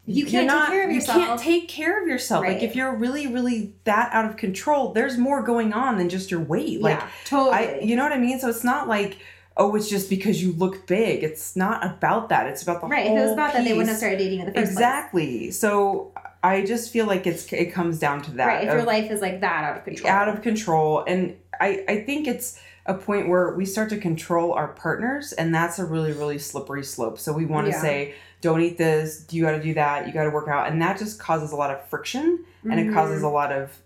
[0.06, 1.18] You can't take care of yourself.
[1.18, 2.46] You can't take care of yourself.
[2.46, 6.32] Like, if you're really, really that out of control, there's more going on than just
[6.32, 6.80] your weight.
[6.82, 7.56] Like, yeah, totally.
[7.56, 8.40] I, you know what I mean?
[8.40, 9.18] So it's not like,
[9.58, 11.24] oh, it's just because you look big.
[11.24, 12.48] It's not about that.
[12.48, 13.06] It's about the right.
[13.06, 14.00] If whole it was about that, they wouldn't have piece.
[14.00, 15.52] started dating in the first Exactly.
[15.52, 16.12] So
[16.44, 18.46] I just feel like it's it comes down to that.
[18.48, 18.68] Right.
[18.68, 20.12] If your life is like that out of control.
[20.12, 24.54] out of control and I, I think it's a point where we start to control
[24.54, 27.82] our partners and that's a really really slippery slope so we want to Yeah.
[27.82, 30.70] say don't eat this do you got to do that you got to work out
[30.72, 32.94] and that just causes a lot of friction and it Mhm.
[32.94, 33.78] causes a lot of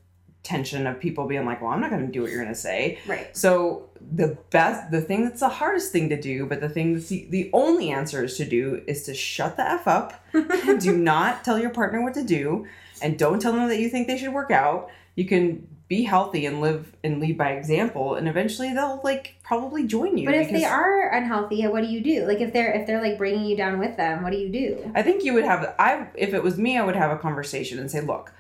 [0.43, 2.59] tension of people being like well i'm not going to do what you're going to
[2.59, 3.35] say right.
[3.37, 7.09] so the best the thing that's the hardest thing to do but the thing that's
[7.09, 10.25] the, the only answer is to do is to shut the f up
[10.79, 12.65] do not tell your partner what to do
[13.03, 16.45] and don't tell them that you think they should work out you can be healthy
[16.45, 20.49] and live and lead by example and eventually they'll like probably join you But if
[20.49, 22.25] they are unhealthy, what do you do?
[22.25, 24.89] Like if they're if they're like bringing you down with them, what do you do?
[24.95, 27.77] I think you would have I if it was me I would have a conversation
[27.77, 28.31] and say look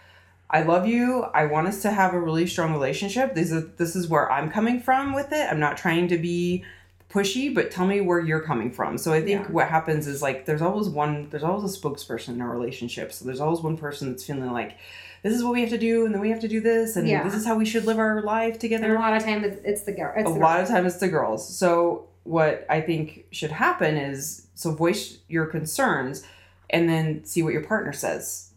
[0.53, 3.95] I love you I want us to have a really strong relationship this is this
[3.95, 6.63] is where I'm coming from with it I'm not trying to be
[7.09, 9.51] pushy but tell me where you're coming from so I think Yeah.
[9.51, 13.25] what happens is like there's always one there's always a spokesperson in a relationship so
[13.25, 14.77] there's always one person that's feeling like
[15.23, 17.07] this is what we have to do and then we have to do this and
[17.07, 17.23] Yeah.
[17.23, 19.61] this is how we should live our life And together a lot of times it's,
[19.63, 20.13] it's the girl.
[20.17, 20.63] It's a the lot girl.
[20.63, 21.47] of time it's the girls.
[21.57, 26.23] So what I think should happen is so voice your concerns
[26.69, 28.50] and then see what your partner says.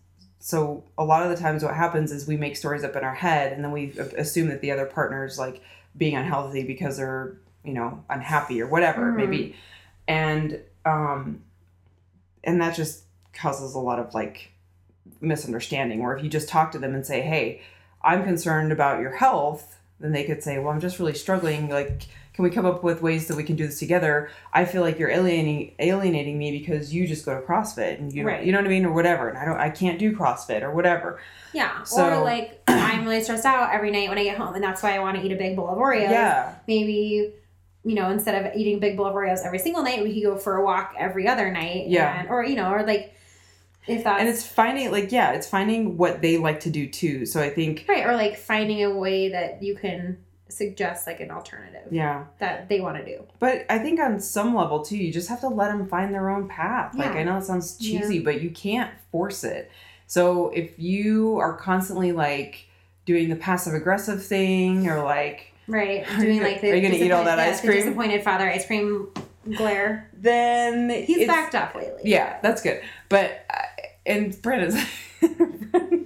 [0.45, 3.14] So a lot of the times what happens is we make stories up in our
[3.14, 5.62] head and then we assume that the other partner's like
[5.97, 9.57] being unhealthy because they're, you know, unhappy or whatever it may be.
[10.07, 11.40] And um
[12.45, 14.53] and that just causes a lot of like
[15.22, 17.62] misunderstanding or if you just talk to them and say, "Hey,
[18.03, 21.70] I'm concerned about your health," then they could say, "Well, I'm just really struggling.
[21.70, 22.03] Like,
[22.35, 24.28] can we come up with ways that we can do this together?
[24.53, 28.26] I feel like you're alienating alienating me because you just go to CrossFit and you
[28.26, 28.45] Right.
[28.45, 29.28] you know what I mean, or whatever.
[29.28, 31.20] And I don't, I can't do CrossFit or whatever.
[31.53, 31.85] Yeah.
[31.97, 34.97] or like I'm really stressed out every night when I get home, and that's why
[34.97, 36.11] I want to eat a big bowl of Oreos.
[36.11, 37.32] Yeah, Maybe
[37.85, 40.22] you know instead of eating a big bowl of Oreos every single night, we could
[40.24, 41.87] go for a walk every other night.
[41.87, 42.20] Yeah.
[42.20, 43.14] And, or you know, or like
[43.87, 47.26] if that's and it's finding like yeah, it's finding what they like to do too.
[47.26, 50.18] So I think right, or like finding a way that you can
[50.55, 53.25] suggest like an alternative yeah, that they want to do.
[53.39, 56.31] but I think on some level too, you just have to let them find their
[56.31, 56.95] own path.
[56.95, 59.71] Like I know it sounds cheesy, but you can't force it.
[60.07, 62.67] So if you are constantly like
[63.05, 66.07] doing the passive aggressive thing or like Right.
[66.19, 67.73] Doing like the are you gonna eat all that ice cream?
[67.73, 69.09] Disappointed father ice cream
[69.57, 70.11] glare.
[70.13, 72.03] then He's backed up lately.
[72.05, 72.83] Yeah, that's good.
[73.09, 73.63] But uh,
[74.07, 74.75] and Brennan's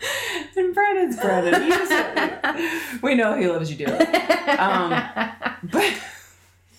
[0.56, 1.62] and Brennan's Brennan.
[1.62, 4.04] He just, we know he loves you dearly.
[4.56, 4.90] Um,
[5.62, 5.94] But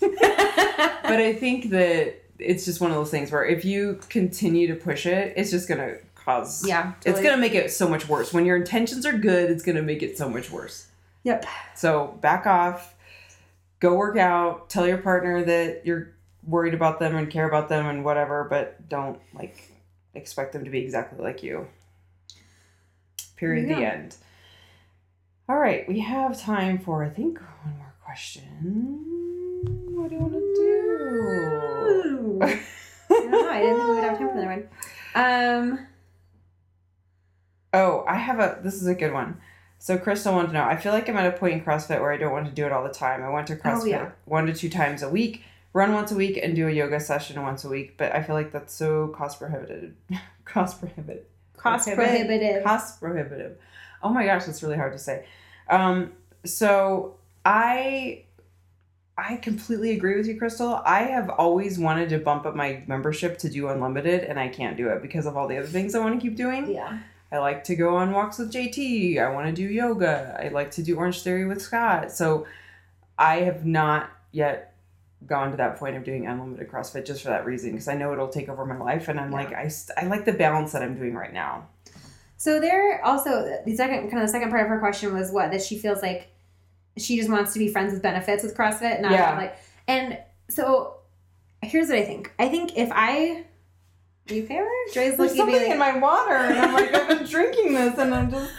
[0.00, 4.74] but I think that it's just one of those things where if you continue to
[4.74, 6.94] push it, it's just gonna cause yeah.
[7.04, 8.32] it's gonna make it so much worse.
[8.32, 10.88] When your intentions are good, it's gonna make it so much worse.
[11.22, 11.46] Yep.
[11.76, 12.94] So back off,
[13.78, 16.12] go work out, tell your partner that you're
[16.44, 19.56] worried about them and care about them and whatever, but don't like
[20.14, 21.68] expect them to be exactly like you.
[23.42, 23.68] Period.
[23.68, 24.16] The end.
[25.48, 29.04] All right, we have time for I think one more question.
[29.96, 30.38] What do you want to
[33.08, 33.48] don't.
[33.48, 34.68] I didn't think we would have time for another one.
[35.16, 35.86] Um.
[37.74, 38.60] Oh, I have a.
[38.62, 39.38] This is a good one.
[39.78, 40.62] So Crystal wanted to know.
[40.62, 42.64] I feel like I'm at a point in CrossFit where I don't want to do
[42.64, 43.24] it all the time.
[43.24, 44.10] I want to CrossFit Oh, yeah.
[44.24, 47.42] one to two times a week, run once a week, and do a yoga session
[47.42, 47.98] once a week.
[47.98, 49.94] But I feel like that's so cost prohibitive.
[50.44, 51.24] cost prohibitive.
[51.62, 52.64] Cost Prohibitive.
[52.64, 53.56] Cost prohibitive.
[54.02, 55.26] Oh my gosh, that's really hard to say.
[55.68, 56.12] Um,
[56.44, 58.24] so I
[59.16, 60.82] I completely agree with you, Crystal.
[60.84, 64.76] I have always wanted to bump up my membership to do unlimited, and I can't
[64.76, 66.72] do it because of all the other things I want to keep doing.
[66.72, 66.98] Yeah.
[67.30, 69.18] I like to go on walks with JT.
[69.18, 70.38] I want to do yoga.
[70.42, 72.12] I like to do Orange Theory with Scott.
[72.12, 72.46] So
[73.18, 74.71] I have not yet
[75.26, 78.12] gone to that point of doing unlimited CrossFit just for that reason because I know
[78.12, 79.36] it'll take over my life, and I'm Yeah.
[79.38, 81.68] like I, st- I like the balance that I'm doing right now.
[82.36, 85.52] So there also the second kind of the second part of her question was what
[85.52, 86.28] that she feels like
[86.98, 89.36] she just wants to be friends with benefits with CrossFit, not Yeah.
[89.36, 89.56] like
[89.88, 90.18] and
[90.50, 90.96] so
[91.62, 92.32] here's what I think.
[92.38, 93.44] I think if I
[94.30, 94.68] are you there?
[94.92, 97.74] Joy's There's looking at something me in my water, and I'm like I've been drinking
[97.74, 98.52] this, and I'm just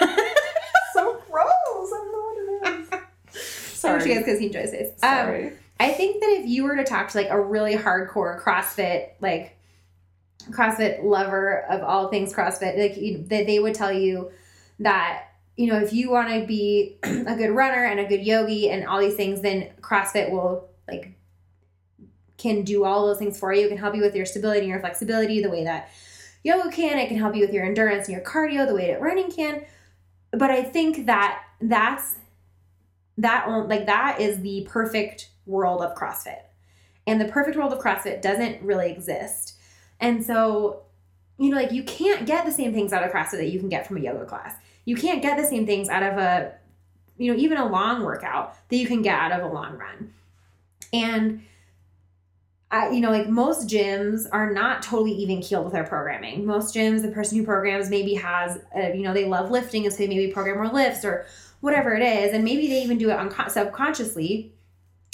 [0.92, 1.46] so gross.
[1.46, 2.94] I don't know what it
[3.34, 3.40] is.
[3.78, 4.02] Sorry.
[4.02, 4.72] She has because he enjoys.
[4.74, 5.52] Um, Sorry.
[5.80, 9.56] I think that if you were to talk to like a really hardcore CrossFit, like
[10.50, 14.32] CrossFit lover of all things CrossFit, like you, that they would tell you
[14.80, 15.24] that
[15.56, 18.86] you know if you want to be a good runner and a good yogi and
[18.86, 21.14] all these things, then CrossFit will like
[22.38, 23.66] can do all those things for you.
[23.66, 25.90] It can help you with your stability and your flexibility, the way that
[26.42, 26.98] yoga can.
[26.98, 29.64] It can help you with your endurance and your cardio, the way that running can.
[30.32, 32.16] But I think that that's
[33.18, 36.42] that like that is the perfect world of CrossFit.
[37.06, 39.54] And the perfect world of CrossFit doesn't really exist.
[39.98, 40.82] And so,
[41.38, 43.68] you know, like you can't get the same things out of CrossFit that you can
[43.68, 44.54] get from a yoga class.
[44.84, 46.52] You can't get the same things out of a,
[47.16, 50.12] you know, even a long workout that you can get out of a long run.
[50.92, 51.42] And
[52.70, 56.44] I, you know, like most gyms are not totally even keeled with their programming.
[56.44, 59.92] Most gyms, the person who programs maybe has, a, you know, they love lifting, and
[59.92, 61.24] so they maybe program more lifts or
[61.60, 64.52] whatever it is, and maybe they even do it uncon- subconsciously.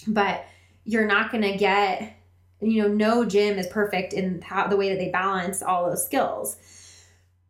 [0.07, 0.45] But
[0.85, 2.15] you're not going to get,
[2.61, 6.05] you know, no gym is perfect in how the way that they balance all those
[6.05, 6.57] skills.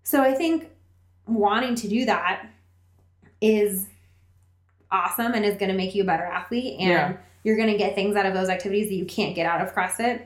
[0.02, 0.68] So I think
[1.26, 2.46] wanting to do that,
[3.40, 3.86] is
[4.90, 7.12] awesome and is going to make you a better athlete and Yeah.
[7.42, 9.74] you're going to get things out of those activities that you can't get out of
[9.74, 10.22] CrossFit.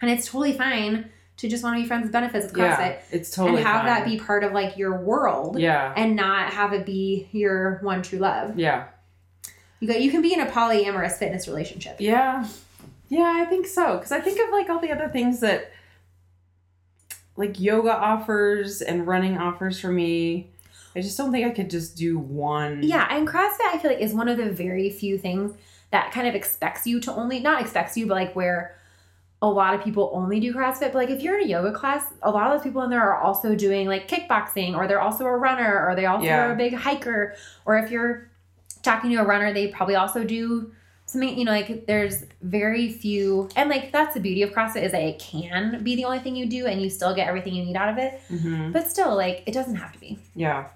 [0.00, 2.98] And it's totally fine to just want to be friends with benefits with CrossFit Yeah,
[3.10, 3.86] it's totally and have fine.
[3.86, 8.02] that be part of like your world Yeah, and not have it be your one
[8.02, 8.56] true love.
[8.58, 8.84] yeah,
[9.80, 11.96] You go you can be in a polyamorous fitness relationship.
[12.00, 12.46] yeah,
[13.08, 13.34] yeah.
[13.40, 15.70] I think so because I think of like all the other things that
[17.36, 20.50] like yoga offers and running offers for me.
[20.96, 22.82] I just don't think I could just do one.
[22.84, 25.52] Yeah, and CrossFit I feel like is one of the very few things
[25.90, 28.78] that kind of expects you to only not expects you, but like where
[29.42, 30.92] a lot of people only do CrossFit.
[30.92, 33.02] But like if you're in a yoga class, a lot of those people in there
[33.02, 36.46] are also doing like kickboxing, or they're also a runner, or they also Yeah.
[36.46, 37.34] are a big hiker.
[37.66, 38.30] Or if you're
[38.84, 40.70] talking to a runner, they probably also do
[41.06, 44.92] something, you know, like there's very few and like that's the beauty of CrossFit is
[44.92, 47.64] that it can be the only thing you do and you still get everything you
[47.64, 48.20] need out of it.
[48.28, 50.18] hmm But still, like it doesn't have to be.
[50.36, 50.66] Yeah.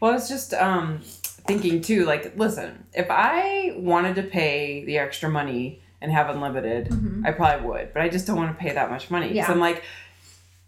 [0.00, 2.04] Well, I was just um, thinking too.
[2.04, 7.26] Like, listen, if I wanted to pay the extra money and have unlimited, Mhm.
[7.26, 7.92] I probably would.
[7.94, 9.32] But I just don't want to pay that much money.
[9.32, 9.46] Yeah.
[9.46, 9.82] So I'm like,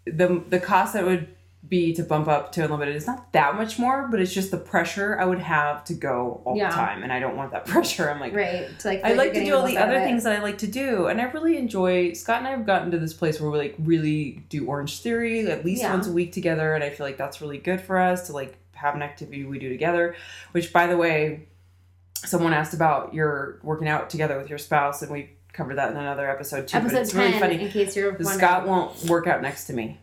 [0.05, 1.27] the the cost that would
[1.67, 4.57] be to bump up to unlimited is not that much more, but it's just the
[4.57, 6.69] pressure I would have to go all Yeah.
[6.69, 8.09] the time, and I don't want that pressure.
[8.09, 8.33] I'm like.
[8.33, 8.67] Right.
[8.79, 11.07] To like I like to do all the other things that I like to do,
[11.07, 12.13] and I really enjoy.
[12.13, 15.47] Scott and I have gotten to this place where we like really do Orange Theory
[15.51, 15.91] at least Yeah.
[15.93, 18.55] once a week together, and I feel like that's really good for us to like
[18.73, 20.15] have an activity we do together.
[20.53, 21.47] Which, by the way,
[22.15, 25.97] someone asked about your working out together with your spouse, and we covered that in
[25.97, 26.77] another episode too.
[26.77, 27.61] Episode but it's 10, really funny.
[27.65, 28.29] in case you're wondering.
[28.37, 29.99] Scott won't work out next to me.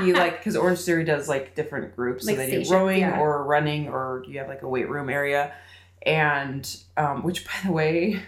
[0.04, 3.00] He like because Orange Theory does like different groups, Like so they stations, do rowing
[3.00, 3.18] yeah.
[3.20, 5.54] or running, or you have like a weight room area,
[6.02, 8.22] and um, which by the way,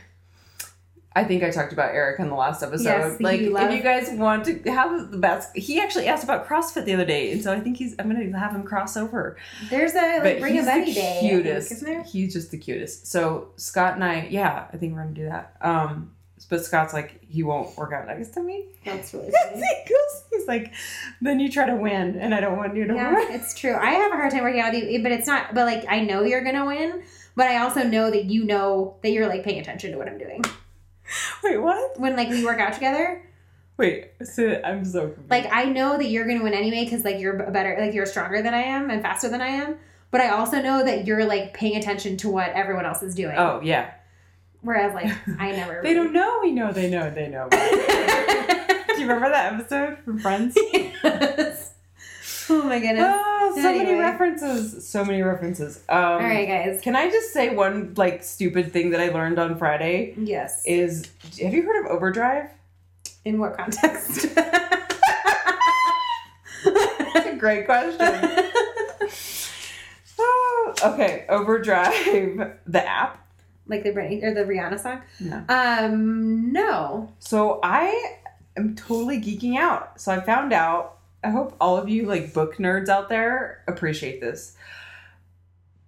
[1.15, 2.85] I think I talked about Eric in the last episode.
[2.85, 6.47] Yes, like you if you guys want to have the best, he actually asked about
[6.47, 9.37] CrossFit the other day, and so I think he's I'm gonna have him cross over.
[9.69, 11.17] There's a like bring he's a Betty the day.
[11.17, 11.73] I think, cutest.
[11.73, 12.03] isn't there?
[12.05, 13.07] He's just the cutest.
[13.07, 15.57] So Scott and I, yeah, I think we're gonna do that.
[15.61, 16.13] Um,
[16.47, 18.67] but Scott's like he won't work out next to me.
[18.85, 19.63] That's really funny.
[20.31, 20.73] he's like,
[21.21, 23.27] then you try to win, and I don't want you to yeah, win.
[23.33, 23.75] it's true.
[23.75, 25.55] I have a hard time working out with you, but it's not.
[25.55, 27.03] But like, I know you're gonna win,
[27.37, 30.19] but I also know that you know that you're like paying attention to what I'm
[30.19, 30.43] doing
[31.43, 31.99] Wait, what?
[31.99, 33.23] when like we work out together.
[33.77, 35.31] Wait, so I'm so confused.
[35.31, 38.43] Like, I know that you're gonna win anyway because like you're better, like you're stronger
[38.43, 39.77] than I am and faster than I am.
[40.11, 43.37] But I also know that you're like paying attention to what everyone else is doing.
[43.37, 43.93] oh yeah,
[44.63, 45.81] Whereas like I never.
[45.83, 46.41] they don't know.
[46.43, 46.73] We know.
[46.73, 47.11] They know.
[47.11, 47.49] They know.
[47.51, 50.57] Do you remember that episode from Friends?
[50.73, 51.75] Yes.
[52.51, 53.05] Oh my goodness.
[53.07, 54.89] Oh, so many references.
[54.89, 55.83] So many references.
[55.89, 56.81] Um, All right, guys.
[56.81, 60.63] Can I just say one like stupid thing that I learned on Friday Yes.
[60.65, 61.09] is
[61.43, 62.51] have you heard of overdrive?
[63.25, 64.35] In what context?
[64.35, 64.87] That's
[67.27, 67.99] a great question.
[70.19, 71.93] Oh, okay, overdrive
[72.67, 73.25] the app.
[73.69, 75.03] Like the Britney or the Rihanna song?
[75.21, 75.45] No.
[75.49, 77.13] Um, no.
[77.21, 78.17] So I
[78.57, 80.01] am totally geeking out.
[80.01, 80.95] So I found out.
[81.25, 84.57] I hope all of you like book nerds out there appreciate this.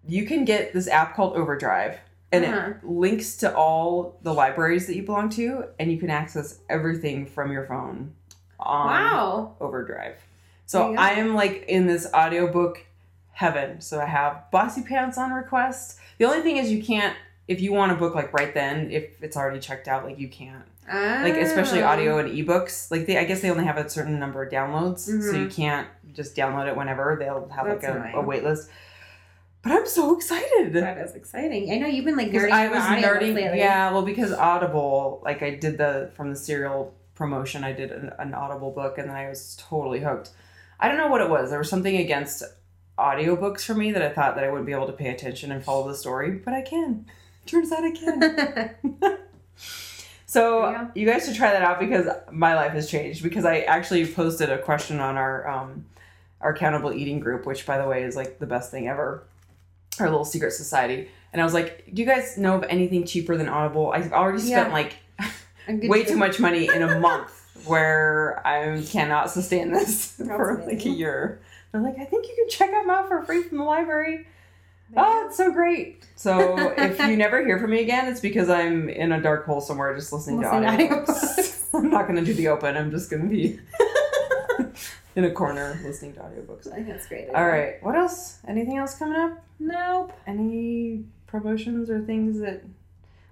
[0.06, 1.98] You can get this app called Overdrive,
[2.32, 2.70] and Uh-huh.
[2.70, 7.26] it links to all the libraries that you belong to, and you can access everything
[7.26, 8.12] from your phone
[8.58, 9.54] on Wow.
[9.60, 10.16] Overdrive.
[10.66, 10.94] So.
[10.96, 12.84] I am like in this audiobook
[13.32, 13.80] heaven.
[13.80, 15.98] So I have Bossy Pants on request.
[16.18, 17.16] The only thing is you can't
[17.52, 20.28] if you want to book like right then if it's already checked out like you
[20.28, 20.64] can't
[21.26, 21.86] like especially Oh.
[21.92, 25.00] audio and ebooks like they i guess they only have a certain number of downloads
[25.00, 25.42] so Mhm.
[25.44, 25.88] you can't
[26.18, 28.14] just download it whenever they'll have like a, annoying.
[28.14, 28.68] a wait list
[29.62, 31.70] but i'm so excited That is exciting.
[31.72, 33.58] I know you've been like nerding i was nerding lately.
[33.58, 38.10] yeah well because audible like i did the from the serial promotion i did an,
[38.18, 40.30] an audible book and then i was totally hooked
[40.80, 42.42] i don't know what it was there was something against
[42.98, 45.62] audiobooks for me that i thought that i wouldn't be able to pay attention and
[45.64, 47.06] follow the story but i can
[47.50, 49.18] turns out i can
[50.26, 53.60] So There you guys should try that out because my life has changed because I
[53.62, 55.86] actually posted a question on our um,
[56.40, 59.24] our accountable eating group, which by the way is like the best thing ever,
[59.98, 61.08] our little secret society.
[61.32, 64.38] And I was like, "Do you guys know of anything cheaper than Audible?" I've already
[64.38, 64.72] spent Yeah.
[64.72, 64.96] like
[65.90, 67.32] way too much money in a month
[67.66, 71.40] where I cannot sustain this for like a year.
[71.72, 74.28] They're like, "I think you can check them out for free from the library."
[74.96, 76.06] Oh, it's so great.
[76.16, 79.60] So if you never hear from me again, it's because I'm in a dark hole
[79.60, 81.06] somewhere just listening, to to audiobooks.
[81.06, 81.74] audiobooks.
[81.74, 82.76] I'm not going to do the open.
[82.76, 83.60] I'm just going to be
[85.16, 86.70] in a corner listening to audiobooks.
[86.70, 87.28] I think that's great.
[87.30, 87.82] All right.
[87.82, 88.38] What else?
[88.46, 89.44] Anything else coming up?
[89.58, 90.12] Nope.
[90.26, 92.64] Any promotions or things that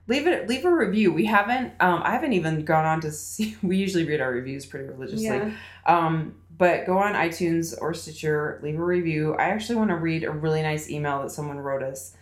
[0.07, 1.13] leave it leave a review.
[1.13, 4.67] We haven't um I haven't even gone on to see we usually read our reviews
[4.67, 5.27] pretty religiously.
[5.27, 5.53] Yeah.
[5.87, 9.35] Um but go on iTunes or Stitcher, leave a review.
[9.35, 12.17] I actually want to read a really nice email that someone wrote us,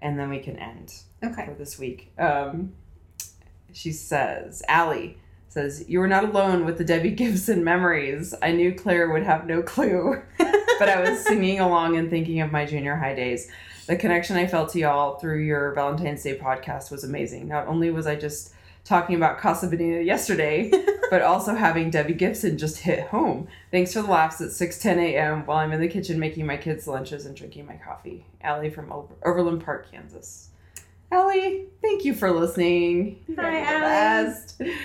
[0.00, 1.44] and then we can end Okay.
[1.44, 2.12] for this week.
[2.18, 2.72] Um,
[3.72, 5.18] she says, Allie
[5.48, 8.34] says, You were not alone with the Debbie Gibson memories.
[8.40, 12.50] I knew Claire would have no clue, but I was singing along and thinking of
[12.52, 13.50] my junior high days.
[13.86, 17.48] The connection I felt to y'all through your Valentine's Day podcast was amazing.
[17.48, 18.54] Not only was I just
[18.84, 20.70] talking about Casa Bonita yesterday,
[21.10, 23.46] but also having Debbie Gibson just hit home.
[23.70, 25.46] Thanks for the laughs at 6 10 a.m.
[25.46, 28.24] while I'm in the kitchen making my kids' lunches and drinking my coffee.
[28.42, 30.48] Allie from Over- Overland Park, Kansas.
[31.12, 33.18] Allie, thank you for listening.
[33.28, 34.70] You Hi, guys are the Allie.
[34.70, 34.80] best.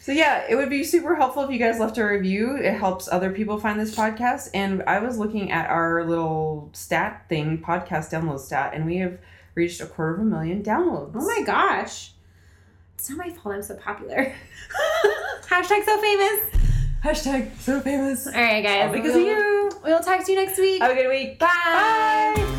[0.00, 2.56] So yeah, it would be super helpful if you guys left a review.
[2.56, 4.48] It helps other people find this podcast.
[4.54, 9.18] And I was looking at our little stat thing, podcast download stat, and we have
[9.54, 11.12] reached a quarter of a million downloads.
[11.14, 12.12] Oh my gosh.
[12.98, 14.34] It's not my fault I'm so popular.
[15.46, 16.40] Hashtag so famous.
[17.04, 18.26] Hashtag so famous.
[18.26, 18.88] All right, guys.
[18.88, 19.70] All because of we'll, you.
[19.84, 20.82] We'll talk to you next week.
[20.82, 21.38] Have a good week.
[21.38, 21.46] Bye.
[22.34, 22.54] Bye.